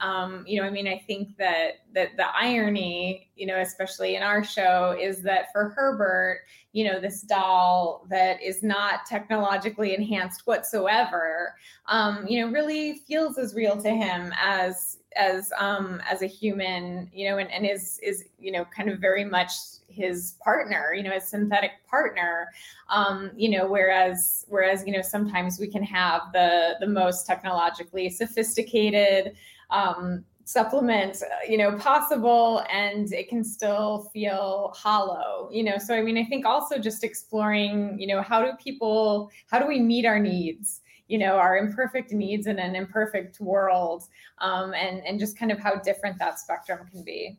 Um, 0.00 0.44
you 0.46 0.60
know, 0.60 0.66
I 0.66 0.70
mean, 0.70 0.86
I 0.86 1.02
think 1.06 1.36
that 1.36 1.80
that 1.94 2.16
the 2.16 2.26
irony, 2.36 3.30
you 3.36 3.46
know, 3.46 3.60
especially 3.60 4.16
in 4.16 4.22
our 4.22 4.44
show, 4.44 4.96
is 4.98 5.22
that 5.22 5.52
for 5.52 5.70
Herbert, 5.70 6.40
you 6.72 6.84
know, 6.84 7.00
this 7.00 7.22
doll 7.22 8.06
that 8.10 8.42
is 8.42 8.62
not 8.62 9.06
technologically 9.06 9.94
enhanced 9.94 10.46
whatsoever, 10.46 11.54
um, 11.86 12.26
you 12.28 12.40
know, 12.40 12.52
really 12.52 13.00
feels 13.06 13.38
as 13.38 13.54
real 13.54 13.80
to 13.82 13.90
him 13.90 14.32
as 14.40 14.98
as 15.16 15.52
um 15.58 16.00
as 16.08 16.22
a 16.22 16.26
human 16.26 17.10
you 17.12 17.28
know 17.28 17.38
and, 17.38 17.50
and 17.50 17.66
is 17.66 17.98
is 18.02 18.24
you 18.38 18.52
know 18.52 18.64
kind 18.64 18.88
of 18.88 18.98
very 18.98 19.24
much 19.24 19.50
his 19.88 20.36
partner 20.42 20.92
you 20.94 21.02
know 21.02 21.10
his 21.10 21.24
synthetic 21.24 21.72
partner. 21.88 22.48
Um 22.88 23.30
you 23.36 23.50
know 23.50 23.66
whereas 23.66 24.44
whereas 24.48 24.84
you 24.86 24.92
know 24.92 25.02
sometimes 25.02 25.58
we 25.58 25.66
can 25.66 25.82
have 25.82 26.22
the 26.32 26.76
the 26.80 26.86
most 26.86 27.26
technologically 27.26 28.10
sophisticated 28.10 29.34
um 29.70 30.24
supplement 30.44 31.22
uh, 31.22 31.26
you 31.46 31.58
know 31.58 31.76
possible 31.76 32.64
and 32.72 33.12
it 33.12 33.28
can 33.28 33.44
still 33.44 34.08
feel 34.14 34.72
hollow 34.74 35.50
you 35.52 35.62
know? 35.62 35.76
So 35.76 35.94
i 35.94 36.00
mean 36.00 36.16
i 36.16 36.24
think 36.24 36.46
also 36.46 36.78
just 36.78 37.04
exploring 37.04 37.98
you 38.00 38.06
know 38.06 38.22
how 38.22 38.42
do 38.42 38.52
people 38.62 39.30
how 39.50 39.58
do 39.58 39.66
we 39.66 39.78
meet 39.78 40.06
our 40.06 40.18
needs 40.18 40.80
you 41.08 41.18
know 41.18 41.36
our 41.36 41.58
imperfect 41.58 42.12
needs 42.12 42.46
in 42.46 42.58
an 42.58 42.76
imperfect 42.76 43.40
world 43.40 44.04
um, 44.38 44.72
and 44.72 45.04
and 45.04 45.18
just 45.18 45.38
kind 45.38 45.52
of 45.52 45.58
how 45.58 45.74
different 45.76 46.18
that 46.18 46.38
spectrum 46.38 46.86
can 46.90 47.02
be 47.02 47.38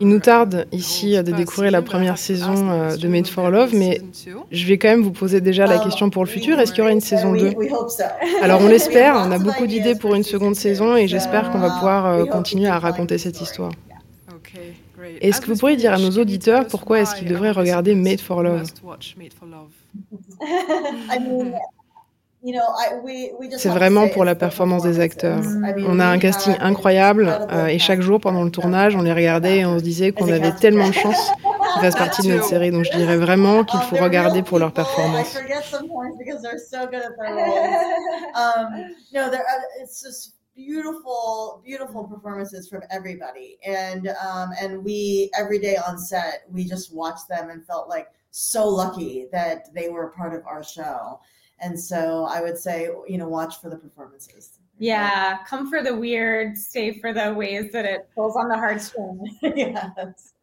Il 0.00 0.08
nous 0.08 0.18
tarde 0.18 0.66
ici 0.72 1.12
de 1.12 1.32
découvrir 1.32 1.70
la 1.70 1.82
première 1.82 2.18
saison 2.18 2.70
euh, 2.70 2.96
de 2.96 3.08
Made 3.08 3.28
for 3.28 3.50
Love, 3.50 3.74
mais 3.74 4.00
je 4.50 4.66
vais 4.66 4.78
quand 4.78 4.88
même 4.88 5.02
vous 5.02 5.12
poser 5.12 5.40
déjà 5.40 5.66
la 5.66 5.78
question 5.78 6.10
pour 6.10 6.24
le 6.24 6.28
futur. 6.28 6.58
Est-ce 6.58 6.72
qu'il 6.72 6.80
y 6.80 6.82
aura 6.82 6.92
une 6.92 7.00
saison 7.00 7.32
2 7.32 7.48
We, 7.48 7.54
we 7.56 7.72
hope 7.72 7.90
so. 7.90 8.02
Alors 8.42 8.60
on 8.60 8.68
l'espère, 8.74 9.14
on 9.16 9.30
a 9.30 9.38
beaucoup 9.38 9.66
d'idées 9.66 9.94
pour 9.94 10.14
une 10.14 10.24
seconde 10.24 10.56
saison 10.56 10.96
et 10.96 11.06
j'espère 11.06 11.50
qu'on 11.50 11.60
va 11.60 11.70
pouvoir 11.70 12.06
euh, 12.06 12.24
continuer 12.24 12.68
à 12.68 12.78
raconter 12.78 13.18
cette 13.18 13.40
histoire. 13.40 13.72
Est-ce 15.04 15.26
Est-ce 15.26 15.40
que 15.40 15.52
vous 15.52 15.58
pourriez 15.58 15.76
dire 15.76 15.92
à 15.92 15.98
nos 15.98 16.10
auditeurs 16.10 16.66
pourquoi 16.66 17.00
est-ce 17.00 17.14
qu'ils 17.14 17.28
devraient 17.28 17.50
regarder 17.50 17.94
Made 17.94 18.20
for 18.20 18.42
Love? 18.42 18.64
C'est 23.56 23.68
vraiment 23.70 24.08
pour 24.08 24.24
la 24.24 24.34
performance 24.34 24.82
des 24.82 25.00
acteurs. 25.00 25.40
performances. 25.40 25.70
I 25.78 25.82
mean, 25.82 25.86
On 25.90 25.98
a 26.00 26.04
un 26.06 26.14
we 26.14 26.20
casting 26.22 26.54
incroyable 26.60 27.28
incredible 27.28 27.52
euh, 27.52 27.66
et 27.66 27.78
chaque 27.78 28.00
jour 28.00 28.20
pendant 28.20 28.44
le 28.44 28.50
tournage, 28.50 28.94
on 28.96 29.02
les 29.02 29.12
regardait 29.12 29.58
et 29.58 29.66
on 29.66 29.78
se 29.78 29.84
disait 29.84 30.12
qu'on 30.12 30.28
avait 30.30 30.52
tellement 30.52 30.88
de 30.88 30.92
chance 30.92 31.30
qu'ils 31.72 31.82
fassent 31.82 31.96
partie 31.96 32.22
de 32.28 32.34
notre 32.34 32.44
série. 32.46 32.70
Donc 32.70 32.84
je 32.84 32.96
dirais 32.96 33.16
vraiment 33.16 33.64
qu'il 33.64 33.80
Um, 33.80 33.86
faut 33.86 33.96
regarder 33.96 34.42
pour 34.42 34.58
leur 34.58 34.72
performance. 34.72 35.28
forget 35.32 35.62
sometimes 35.70 36.16
because 36.18 36.42
they're 36.42 36.58
so 36.58 36.86
good 36.86 37.02
at 37.02 37.16
their 37.18 37.34
roles. 37.34 37.84
um, 38.34 38.94
no, 39.12 39.30
they're, 39.30 39.40
uh, 39.40 39.82
it's 39.82 40.02
just 40.02 40.34
beautiful, 40.54 41.60
beautiful 41.64 42.04
performances 42.04 42.68
from 42.68 42.82
everybody, 42.90 43.58
and 43.66 44.08
um, 44.22 44.50
and 44.60 44.84
we 44.84 45.30
every 45.38 45.58
day 45.58 45.76
on 45.88 45.98
set 45.98 46.44
we 46.52 46.64
just 46.64 46.94
watched 46.94 47.26
them 47.28 47.50
and 47.50 47.64
felt 47.66 47.88
like 47.88 48.08
so 48.30 48.68
lucky 48.68 49.26
that 49.32 49.72
they 49.74 49.88
were 49.88 50.08
part 50.16 50.32
of 50.34 50.42
our 50.46 50.62
show. 50.62 51.18
And 51.64 51.80
so 51.80 52.26
I 52.28 52.42
would 52.42 52.58
say, 52.58 52.88
you 53.08 53.16
know, 53.16 53.28
watch 53.28 53.60
for 53.60 53.70
the 53.70 53.76
performances. 53.76 54.58
Yeah, 54.78 55.38
come 55.46 55.70
for 55.70 55.82
the 55.82 55.94
weird, 55.96 56.58
stay 56.58 57.00
for 57.00 57.12
the 57.14 57.32
ways 57.32 57.72
that 57.72 57.84
it 57.86 58.08
pulls 58.14 58.36
on 58.36 58.48
the 58.48 58.56
heartstrings. 58.56 59.30
yes. 59.42 60.34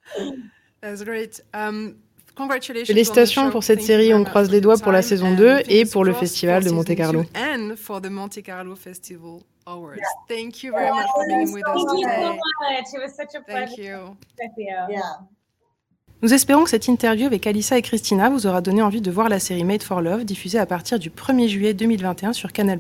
That's 0.81 1.03
great. 1.03 1.39
Um, 1.53 1.97
congratulations 2.33 2.87
Félicitations 2.87 3.51
pour 3.51 3.63
cette 3.63 3.81
série, 3.81 4.13
on 4.13 4.23
croise 4.23 4.49
les 4.49 4.61
doigts 4.61 4.77
pour 4.77 4.93
la 4.93 5.01
saison 5.01 5.35
2 5.35 5.63
et 5.69 5.85
pour 5.85 6.05
le 6.05 6.13
festival 6.13 6.63
de 6.63 6.71
Monte 6.71 6.95
Carlo. 6.95 7.23
And 7.35 7.75
for 7.75 8.01
the 8.01 8.09
Monte 8.09 8.41
Carlo 8.41 8.75
Festival 8.75 9.43
Awards. 9.67 10.01
Thank 10.27 10.63
you 10.63 10.71
very 10.71 10.89
much 10.89 11.07
for 11.13 11.27
being 11.27 11.53
with 11.53 11.67
us 11.67 11.75
Thank 11.75 11.99
you 11.99 12.09
so 12.09 12.33
much. 12.33 12.85
It 12.93 13.01
was 13.01 13.15
such 13.15 13.35
a 13.35 13.41
pleasure 13.41 13.67
Thank 13.67 13.77
you. 13.77 14.17
with 14.39 14.51
you. 14.57 14.85
Yeah. 14.89 15.01
Nous 16.23 16.35
espérons 16.35 16.65
que 16.65 16.69
cette 16.69 16.87
interview 16.87 17.25
avec 17.25 17.47
Alissa 17.47 17.79
et 17.79 17.81
Christina 17.81 18.29
vous 18.29 18.45
aura 18.45 18.61
donné 18.61 18.83
envie 18.83 19.01
de 19.01 19.09
voir 19.09 19.27
la 19.27 19.39
série 19.39 19.63
Made 19.63 19.81
for 19.81 20.01
Love 20.01 20.23
diffusée 20.23 20.59
à 20.59 20.67
partir 20.67 20.99
du 20.99 21.09
1er 21.09 21.47
juillet 21.47 21.73
2021 21.73 22.33
sur 22.33 22.51
Canal+. 22.51 22.79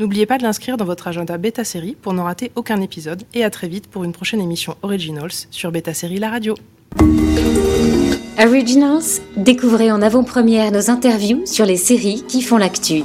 N'oubliez 0.00 0.26
pas 0.26 0.38
de 0.38 0.42
l'inscrire 0.42 0.76
dans 0.76 0.84
votre 0.84 1.06
agenda 1.06 1.38
Beta 1.38 1.62
Série 1.62 1.96
pour 2.00 2.14
ne 2.14 2.20
rater 2.20 2.50
aucun 2.56 2.80
épisode 2.80 3.22
et 3.32 3.44
à 3.44 3.50
très 3.50 3.68
vite 3.68 3.86
pour 3.86 4.02
une 4.02 4.10
prochaine 4.10 4.40
émission 4.40 4.76
Originals 4.82 5.46
sur 5.52 5.70
Beta 5.70 5.94
Série 5.94 6.18
La 6.18 6.30
Radio. 6.30 6.54
Originals, 8.40 9.20
découvrez 9.36 9.92
en 9.92 10.02
avant-première 10.02 10.72
nos 10.72 10.90
interviews 10.90 11.46
sur 11.46 11.64
les 11.64 11.76
séries 11.76 12.24
qui 12.26 12.42
font 12.42 12.58
l'actu. 12.58 13.04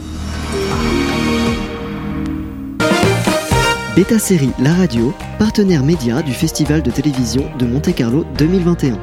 Beta 3.95 4.17
Série 4.17 4.49
La 4.57 4.73
Radio, 4.73 5.13
partenaire 5.37 5.83
média 5.83 6.23
du 6.23 6.33
Festival 6.33 6.81
de 6.81 6.89
télévision 6.89 7.47
de 7.59 7.67
Monte 7.67 7.93
Carlo 7.93 8.25
2021. 8.39 8.97